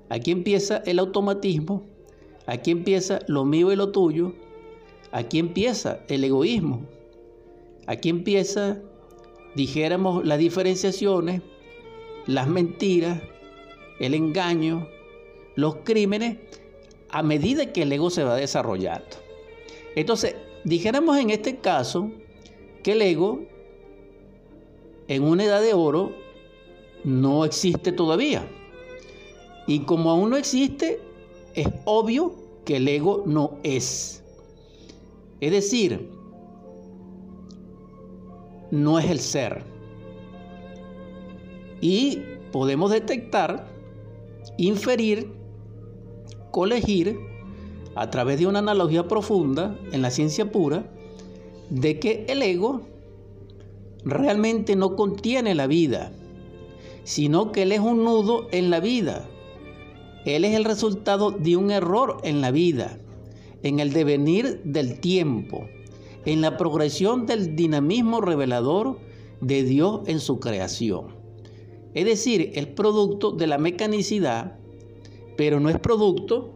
aquí 0.09 0.31
empieza 0.31 0.77
el 0.85 0.99
automatismo, 0.99 1.85
aquí 2.45 2.71
empieza 2.71 3.19
lo 3.27 3.45
mío 3.45 3.71
y 3.71 3.75
lo 3.75 3.91
tuyo, 3.91 4.33
aquí 5.11 5.39
empieza 5.39 5.99
el 6.07 6.23
egoísmo, 6.23 6.85
aquí 7.85 8.09
empieza, 8.09 8.81
dijéramos, 9.55 10.25
las 10.25 10.39
diferenciaciones, 10.39 11.41
las 12.25 12.47
mentiras, 12.47 13.21
el 13.99 14.13
engaño, 14.13 14.87
los 15.55 15.77
crímenes 15.77 16.37
a 17.09 17.23
medida 17.23 17.71
que 17.71 17.83
el 17.83 17.91
ego 17.91 18.09
se 18.09 18.23
va 18.23 18.35
desarrollando. 18.35 19.17
Entonces, 19.95 20.35
dijéramos 20.63 21.17
en 21.17 21.29
este 21.29 21.57
caso 21.57 22.11
que 22.83 22.91
el 22.91 23.01
ego 23.01 23.41
en 25.07 25.23
una 25.23 25.45
edad 25.45 25.61
de 25.61 25.73
oro 25.73 26.11
no 27.03 27.45
existe 27.45 27.91
todavía. 27.91 28.47
Y 29.67 29.79
como 29.81 30.09
aún 30.09 30.29
no 30.29 30.37
existe, 30.37 30.99
es 31.53 31.67
obvio 31.85 32.33
que 32.65 32.77
el 32.77 32.87
ego 32.87 33.23
no 33.25 33.59
es. 33.63 34.23
Es 35.41 35.51
decir, 35.51 36.09
no 38.71 38.97
es 38.97 39.09
el 39.09 39.19
ser. 39.19 39.63
Y 41.81 42.21
podemos 42.51 42.91
detectar, 42.91 43.67
inferir 44.57 45.31
colegir 46.51 47.19
a 47.95 48.09
través 48.09 48.39
de 48.39 48.47
una 48.47 48.59
analogía 48.59 49.07
profunda 49.07 49.77
en 49.91 50.01
la 50.01 50.09
ciencia 50.09 50.51
pura 50.51 50.89
de 51.69 51.99
que 51.99 52.25
el 52.29 52.41
ego 52.41 52.81
realmente 54.03 54.75
no 54.75 54.95
contiene 54.95 55.53
la 55.53 55.67
vida, 55.67 56.11
sino 57.03 57.51
que 57.51 57.63
él 57.63 57.73
es 57.73 57.79
un 57.79 58.03
nudo 58.03 58.47
en 58.51 58.69
la 58.69 58.79
vida. 58.79 59.29
Él 60.35 60.45
es 60.45 60.55
el 60.55 60.65
resultado 60.65 61.31
de 61.31 61.57
un 61.57 61.71
error 61.71 62.17
en 62.23 62.41
la 62.41 62.51
vida, 62.51 62.99
en 63.63 63.79
el 63.79 63.93
devenir 63.93 64.61
del 64.63 64.99
tiempo, 64.99 65.67
en 66.25 66.41
la 66.41 66.57
progresión 66.57 67.25
del 67.25 67.55
dinamismo 67.55 68.21
revelador 68.21 68.99
de 69.41 69.63
Dios 69.63 70.01
en 70.05 70.19
su 70.19 70.39
creación. 70.39 71.15
Es 71.93 72.05
decir, 72.05 72.51
el 72.55 72.69
producto 72.69 73.31
de 73.31 73.47
la 73.47 73.57
mecanicidad 73.57 74.57
pero 75.37 75.59
no 75.59 75.69
es 75.69 75.79
producto 75.79 76.49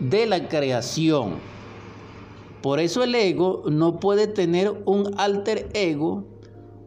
de 0.00 0.26
la 0.26 0.48
creación. 0.48 1.34
Por 2.62 2.80
eso 2.80 3.04
el 3.04 3.14
ego 3.14 3.62
no 3.70 4.00
puede 4.00 4.26
tener 4.26 4.82
un 4.86 5.12
alter 5.18 5.68
ego 5.74 6.24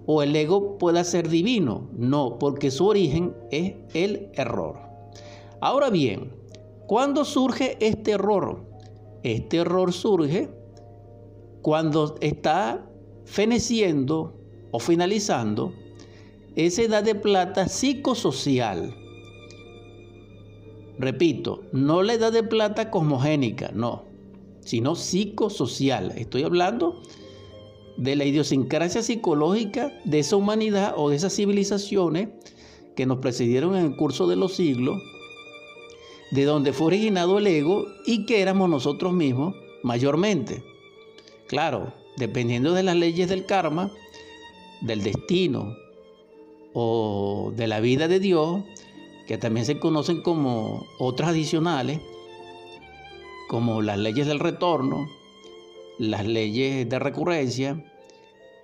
o 0.05 0.23
el 0.23 0.35
ego 0.35 0.77
pueda 0.77 1.03
ser 1.03 1.29
divino. 1.29 1.87
No, 1.93 2.37
porque 2.39 2.71
su 2.71 2.87
origen 2.87 3.33
es 3.51 3.75
el 3.93 4.29
error. 4.33 4.84
Ahora 5.61 5.89
bien, 5.89 6.31
¿cuándo 6.87 7.25
surge 7.25 7.77
este 7.79 8.11
error? 8.11 8.65
Este 9.23 9.57
error 9.57 9.91
surge 9.93 10.49
cuando 11.61 12.15
está 12.21 12.85
feneciendo 13.25 14.39
o 14.71 14.79
finalizando 14.79 15.73
esa 16.55 16.83
edad 16.83 17.03
de 17.03 17.15
plata 17.15 17.67
psicosocial 17.67 18.95
Repito, 20.97 21.63
no 21.73 22.03
la 22.03 22.13
edad 22.13 22.31
de 22.31 22.43
plata 22.43 22.89
cosmogénica, 22.89 23.71
no, 23.73 24.03
sino 24.61 24.95
psicosocial. 24.95 26.13
Estoy 26.15 26.43
hablando 26.43 27.01
de 27.97 28.15
la 28.15 28.23
idiosincrasia 28.23 29.01
psicológica 29.01 29.91
de 30.05 30.19
esa 30.19 30.37
humanidad 30.37 30.93
o 30.95 31.09
de 31.09 31.17
esas 31.17 31.35
civilizaciones 31.35 32.29
que 32.95 33.05
nos 33.05 33.17
precedieron 33.17 33.75
en 33.75 33.85
el 33.85 33.95
curso 33.97 34.25
de 34.27 34.37
los 34.37 34.55
siglos, 34.55 35.01
de 36.31 36.45
donde 36.45 36.73
fue 36.73 36.87
originado 36.87 37.37
el 37.37 37.47
ego 37.47 37.85
y 38.05 38.25
que 38.25 38.41
éramos 38.41 38.69
nosotros 38.69 39.13
mismos 39.13 39.55
mayormente. 39.83 40.63
Claro, 41.47 41.93
dependiendo 42.17 42.73
de 42.73 42.83
las 42.83 42.95
leyes 42.95 43.29
del 43.29 43.45
karma, 43.45 43.91
del 44.81 45.03
destino 45.03 45.75
o 46.73 47.53
de 47.55 47.67
la 47.67 47.79
vida 47.79 48.07
de 48.07 48.19
Dios, 48.19 48.63
que 49.27 49.37
también 49.37 49.65
se 49.65 49.79
conocen 49.79 50.21
como 50.21 50.85
otras 50.99 51.29
adicionales, 51.29 51.99
como 53.47 53.81
las 53.81 53.97
leyes 53.97 54.27
del 54.27 54.39
retorno, 54.39 55.07
las 55.97 56.25
leyes 56.25 56.87
de 56.89 56.99
recurrencia 56.99 57.83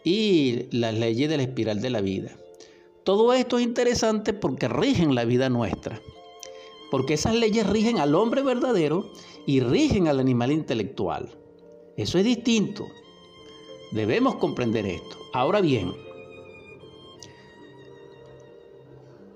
y 0.03 0.65
las 0.71 0.93
leyes 0.93 1.29
de 1.29 1.37
la 1.37 1.43
espiral 1.43 1.81
de 1.81 1.89
la 1.89 2.01
vida. 2.01 2.35
Todo 3.03 3.33
esto 3.33 3.57
es 3.57 3.63
interesante 3.63 4.33
porque 4.33 4.67
rigen 4.67 5.15
la 5.15 5.25
vida 5.25 5.49
nuestra, 5.49 6.01
porque 6.91 7.13
esas 7.13 7.33
leyes 7.33 7.65
rigen 7.67 7.99
al 7.99 8.13
hombre 8.13 8.43
verdadero 8.43 9.09
y 9.47 9.61
rigen 9.61 10.09
al 10.09 10.19
animal 10.19 10.51
intelectual. 10.51 11.29
Eso 11.95 12.19
es 12.19 12.25
distinto. 12.25 12.85
Debemos 13.91 14.35
comprender 14.35 14.85
esto. 14.85 15.17
Ahora 15.33 15.61
bien, 15.61 15.93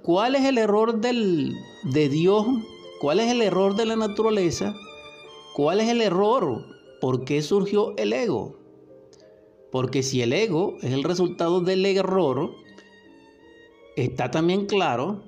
¿cuál 0.04 0.36
es 0.36 0.44
el 0.44 0.58
error 0.58 1.00
del, 1.00 1.56
de 1.84 2.10
Dios? 2.10 2.46
¿Cuál 3.00 3.22
es 3.22 3.32
el 3.32 3.42
error 3.42 3.76
de 3.76 3.86
la 3.86 3.96
naturaleza? 3.96 4.76
¿Cuál 5.54 5.80
es 5.80 5.88
el 5.88 6.02
error? 6.02 6.66
¿Por 7.00 7.24
qué 7.24 7.42
surgió 7.42 7.96
el 7.96 8.12
ego? 8.12 8.58
Porque 9.72 10.04
si 10.04 10.22
el 10.22 10.34
ego 10.34 10.76
es 10.82 10.92
el 10.92 11.04
resultado 11.04 11.62
del 11.62 11.86
error, 11.86 12.52
está 13.96 14.30
también 14.30 14.66
claro 14.66 15.24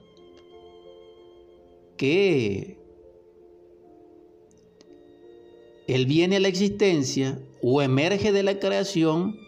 que 1.98 2.78
él 5.88 6.06
viene 6.06 6.38
a 6.38 6.39
la 6.39 6.48
existencia 6.48 7.39
o 7.62 7.82
emerge 7.82 8.32
de 8.32 8.43
la 8.43 8.60
creación 8.60 9.39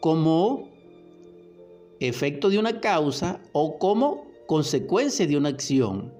como 0.00 0.68
efecto 2.00 2.50
de 2.50 2.58
una 2.58 2.80
causa 2.80 3.42
o 3.52 3.78
como 3.78 4.26
consecuencia 4.46 5.26
de 5.26 5.36
una 5.36 5.48
acción. 5.48 6.12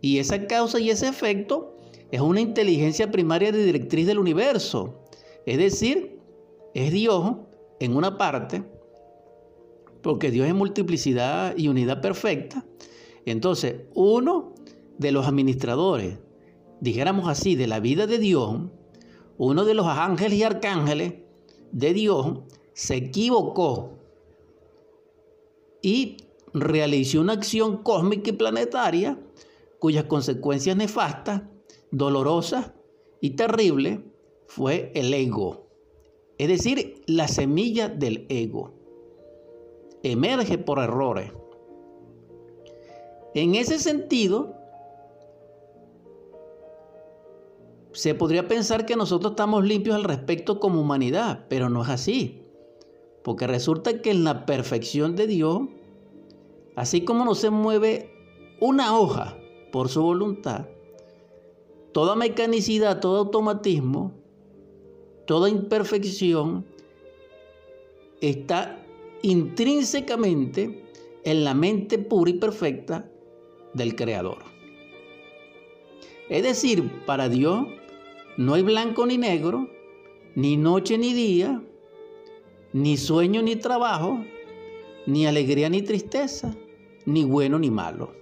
Y 0.00 0.18
esa 0.18 0.46
causa 0.46 0.78
y 0.78 0.90
ese 0.90 1.08
efecto 1.08 1.74
es 2.10 2.20
una 2.20 2.40
inteligencia 2.40 3.10
primaria 3.10 3.50
de 3.52 3.64
directriz 3.64 4.06
del 4.06 4.18
universo. 4.18 5.02
Es 5.46 5.58
decir, 5.58 6.20
es 6.74 6.92
Dios 6.92 7.36
en 7.80 7.96
una 7.96 8.18
parte, 8.18 8.62
porque 10.02 10.30
Dios 10.30 10.46
es 10.46 10.54
multiplicidad 10.54 11.56
y 11.56 11.68
unidad 11.68 12.00
perfecta. 12.00 12.64
Entonces, 13.26 13.82
uno 13.94 14.54
de 14.98 15.12
los 15.12 15.26
administradores, 15.26 16.18
dijéramos 16.80 17.28
así, 17.28 17.54
de 17.54 17.66
la 17.66 17.80
vida 17.80 18.06
de 18.06 18.18
Dios, 18.18 18.60
uno 19.38 19.64
de 19.64 19.74
los 19.74 19.86
ángeles 19.86 20.38
y 20.38 20.42
arcángeles 20.42 21.14
de 21.72 21.92
Dios, 21.92 22.40
se 22.72 22.96
equivocó 22.96 23.98
y 25.82 26.16
realizó 26.52 27.20
una 27.20 27.34
acción 27.34 27.82
cósmica 27.82 28.30
y 28.30 28.34
planetaria 28.34 29.18
cuyas 29.78 30.04
consecuencias 30.04 30.76
nefastas, 30.76 31.42
dolorosas 31.90 32.72
y 33.20 33.30
terribles 33.30 34.00
fue 34.46 34.92
el 34.94 35.12
ego. 35.12 35.68
Es 36.38 36.48
decir, 36.48 37.02
la 37.06 37.28
semilla 37.28 37.88
del 37.88 38.26
ego. 38.28 38.74
Emerge 40.02 40.58
por 40.58 40.78
errores. 40.78 41.32
En 43.34 43.56
ese 43.56 43.80
sentido, 43.80 44.54
se 47.92 48.14
podría 48.14 48.46
pensar 48.46 48.86
que 48.86 48.94
nosotros 48.94 49.32
estamos 49.32 49.64
limpios 49.64 49.96
al 49.96 50.04
respecto 50.04 50.60
como 50.60 50.80
humanidad, 50.80 51.46
pero 51.48 51.68
no 51.68 51.82
es 51.82 51.88
así. 51.88 52.42
Porque 53.24 53.48
resulta 53.48 54.00
que 54.02 54.12
en 54.12 54.22
la 54.22 54.46
perfección 54.46 55.16
de 55.16 55.26
Dios, 55.26 55.62
así 56.76 57.04
como 57.04 57.24
no 57.24 57.34
se 57.34 57.50
mueve 57.50 58.10
una 58.60 58.96
hoja 58.96 59.36
por 59.72 59.88
su 59.88 60.02
voluntad, 60.02 60.66
toda 61.92 62.14
mecanicidad, 62.14 63.00
todo 63.00 63.18
automatismo, 63.18 64.12
toda 65.26 65.48
imperfección 65.48 66.66
está 68.20 68.80
intrínsecamente 69.22 70.84
en 71.24 71.44
la 71.44 71.54
mente 71.54 71.98
pura 71.98 72.30
y 72.30 72.34
perfecta 72.34 73.10
del 73.74 73.94
Creador. 73.94 74.38
Es 76.28 76.42
decir, 76.42 77.04
para 77.04 77.28
Dios 77.28 77.66
no 78.36 78.54
hay 78.54 78.62
blanco 78.62 79.06
ni 79.06 79.18
negro, 79.18 79.68
ni 80.34 80.56
noche 80.56 80.96
ni 80.96 81.12
día, 81.12 81.62
ni 82.72 82.96
sueño 82.96 83.42
ni 83.42 83.56
trabajo, 83.56 84.24
ni 85.06 85.26
alegría 85.26 85.68
ni 85.68 85.82
tristeza, 85.82 86.54
ni 87.04 87.24
bueno 87.24 87.58
ni 87.58 87.70
malo, 87.70 88.12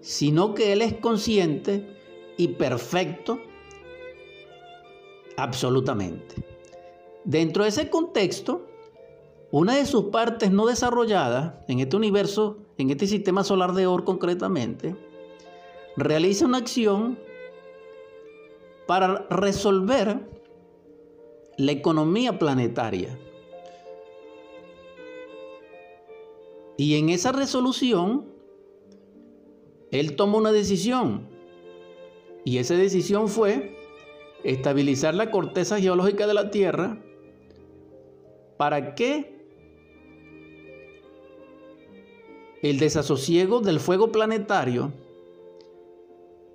sino 0.00 0.54
que 0.54 0.72
Él 0.72 0.82
es 0.82 0.94
consciente 0.94 1.86
y 2.36 2.48
perfecto 2.48 3.38
absolutamente. 5.36 6.34
Dentro 7.24 7.62
de 7.64 7.68
ese 7.68 7.90
contexto, 7.90 8.66
una 9.50 9.76
de 9.76 9.86
sus 9.86 10.06
partes 10.06 10.50
no 10.50 10.66
desarrolladas 10.66 11.54
en 11.68 11.80
este 11.80 11.96
universo, 11.96 12.58
en 12.78 12.90
este 12.90 13.06
sistema 13.08 13.42
solar 13.44 13.72
de 13.72 13.86
Or 13.86 14.04
concretamente, 14.04 14.96
realiza 15.96 16.46
una 16.46 16.58
acción 16.58 17.18
para 18.86 19.26
resolver 19.28 20.20
la 21.56 21.72
economía 21.72 22.38
planetaria. 22.38 23.18
Y 26.76 26.94
en 26.94 27.08
esa 27.08 27.32
resolución, 27.32 28.26
él 29.90 30.14
tomó 30.14 30.38
una 30.38 30.52
decisión. 30.52 31.28
Y 32.44 32.58
esa 32.58 32.74
decisión 32.74 33.28
fue 33.28 33.76
estabilizar 34.44 35.14
la 35.14 35.32
corteza 35.32 35.80
geológica 35.80 36.28
de 36.28 36.34
la 36.34 36.50
Tierra 36.52 37.02
para 38.56 38.94
que 38.94 39.37
el 42.62 42.78
desasosiego 42.78 43.60
del 43.60 43.80
fuego 43.80 44.10
planetario 44.10 44.92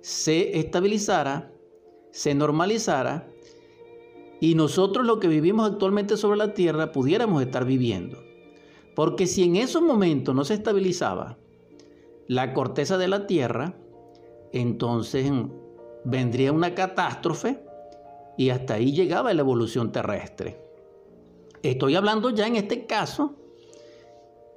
se 0.00 0.58
estabilizara, 0.58 1.50
se 2.10 2.34
normalizara 2.34 3.28
y 4.40 4.54
nosotros 4.54 5.06
lo 5.06 5.18
que 5.18 5.28
vivimos 5.28 5.70
actualmente 5.70 6.16
sobre 6.16 6.36
la 6.36 6.52
Tierra 6.52 6.92
pudiéramos 6.92 7.42
estar 7.42 7.64
viviendo. 7.64 8.18
Porque 8.94 9.26
si 9.26 9.44
en 9.44 9.56
esos 9.56 9.82
momentos 9.82 10.34
no 10.34 10.44
se 10.44 10.54
estabilizaba 10.54 11.38
la 12.28 12.52
corteza 12.52 12.98
de 12.98 13.08
la 13.08 13.26
Tierra, 13.26 13.74
entonces 14.52 15.30
vendría 16.04 16.52
una 16.52 16.74
catástrofe 16.74 17.64
y 18.36 18.50
hasta 18.50 18.74
ahí 18.74 18.92
llegaba 18.92 19.32
la 19.32 19.40
evolución 19.40 19.90
terrestre. 19.90 20.60
Estoy 21.62 21.96
hablando 21.96 22.28
ya 22.28 22.46
en 22.46 22.56
este 22.56 22.84
caso 22.84 23.36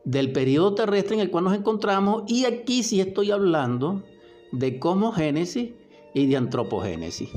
del 0.07 0.31
periodo 0.31 0.73
terrestre 0.73 1.15
en 1.15 1.19
el 1.19 1.29
cual 1.29 1.43
nos 1.43 1.53
encontramos 1.53 2.23
y 2.27 2.45
aquí 2.45 2.81
sí 2.81 3.01
estoy 3.01 3.29
hablando 3.29 4.03
de 4.53 4.79
cosmogénesis 4.79 5.71
y 6.13 6.27
de 6.27 6.37
antropogénesis. 6.37 7.29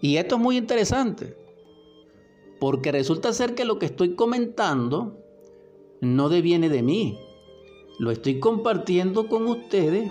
Y 0.00 0.16
esto 0.16 0.36
es 0.36 0.40
muy 0.40 0.56
interesante 0.56 1.36
porque 2.58 2.92
resulta 2.92 3.34
ser 3.34 3.54
que 3.54 3.66
lo 3.66 3.78
que 3.78 3.84
estoy 3.84 4.14
comentando 4.14 5.18
no 6.00 6.30
deviene 6.30 6.70
de 6.70 6.82
mí. 6.82 7.18
Lo 7.98 8.10
estoy 8.10 8.40
compartiendo 8.40 9.28
con 9.28 9.46
ustedes 9.48 10.10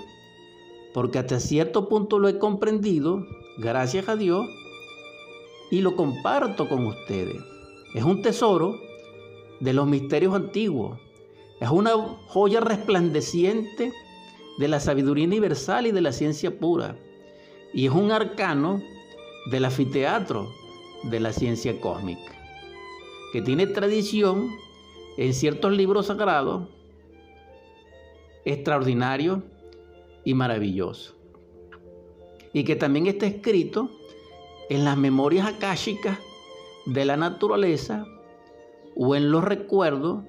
porque 0.94 1.18
hasta 1.18 1.40
cierto 1.40 1.90
punto 1.90 2.20
lo 2.20 2.28
he 2.28 2.38
comprendido, 2.38 3.26
gracias 3.58 4.08
a 4.08 4.16
Dios, 4.16 4.46
y 5.72 5.82
lo 5.82 5.96
comparto 5.96 6.70
con 6.70 6.86
ustedes. 6.86 7.42
Es 7.96 8.04
un 8.04 8.22
tesoro 8.22 8.85
de 9.60 9.74
los 9.74 9.88
misterios 9.88 10.36
antiguos. 10.36 11.00
Es 11.60 11.70
una 11.70 11.92
joya 12.28 12.60
resplandeciente 12.60 13.94
de 14.58 14.68
la 14.68 14.80
sabiduría 14.80 15.26
universal 15.26 15.88
y 15.88 15.92
de 15.92 16.02
la 16.02 16.12
ciencia 16.12 16.60
pura. 16.60 16.98
Y 17.74 17.86
es 17.88 17.92
un 17.92 18.12
arcano 18.12 18.82
del 19.52 19.66
anfiteatro 19.66 20.50
de 21.04 21.20
la 21.20 21.32
ciencia 21.32 21.80
cósmica 21.80 22.36
que 23.32 23.42
tiene 23.42 23.68
tradición 23.68 24.50
en 25.18 25.34
ciertos 25.34 25.74
libros 25.74 26.08
sagrados 26.08 26.70
extraordinarios 28.46 29.40
y 30.24 30.34
maravillosos. 30.34 31.16
Y 32.54 32.64
que 32.64 32.78
también 32.78 33.08
está 33.08 33.26
escrito 33.26 33.92
en 34.70 34.86
las 34.86 34.98
memorias 34.98 35.48
akáshicas 35.48 36.18
de 36.86 37.04
la 37.04 37.18
naturaleza 37.18 38.06
o 38.96 39.16
en 39.16 39.32
los 39.32 39.44
recuerdos 39.44 40.24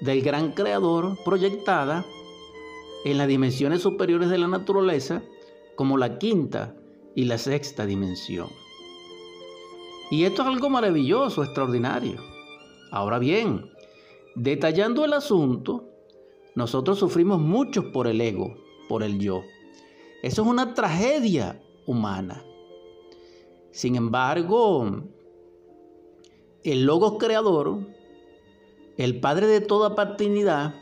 del 0.00 0.22
gran 0.22 0.52
creador 0.52 1.18
proyectada 1.24 2.04
en 3.04 3.18
las 3.18 3.28
dimensiones 3.28 3.82
superiores 3.82 4.28
de 4.30 4.38
la 4.38 4.48
naturaleza 4.48 5.22
como 5.76 5.96
la 5.96 6.18
quinta 6.18 6.74
y 7.14 7.24
la 7.24 7.38
sexta 7.38 7.86
dimensión. 7.86 8.48
Y 10.10 10.24
esto 10.24 10.42
es 10.42 10.48
algo 10.48 10.70
maravilloso, 10.70 11.44
extraordinario. 11.44 12.16
Ahora 12.90 13.18
bien, 13.18 13.70
detallando 14.34 15.04
el 15.04 15.12
asunto, 15.12 15.88
nosotros 16.54 16.98
sufrimos 16.98 17.40
mucho 17.40 17.92
por 17.92 18.06
el 18.06 18.20
ego, 18.20 18.56
por 18.88 19.02
el 19.02 19.18
yo. 19.18 19.42
Eso 20.22 20.42
es 20.42 20.48
una 20.48 20.74
tragedia 20.74 21.62
humana. 21.86 22.44
Sin 23.70 23.94
embargo, 23.94 25.04
el 26.64 26.84
Logos 26.84 27.14
creador, 27.18 27.78
el 28.96 29.20
Padre 29.20 29.46
de 29.46 29.60
toda 29.60 29.94
paternidad, 29.94 30.74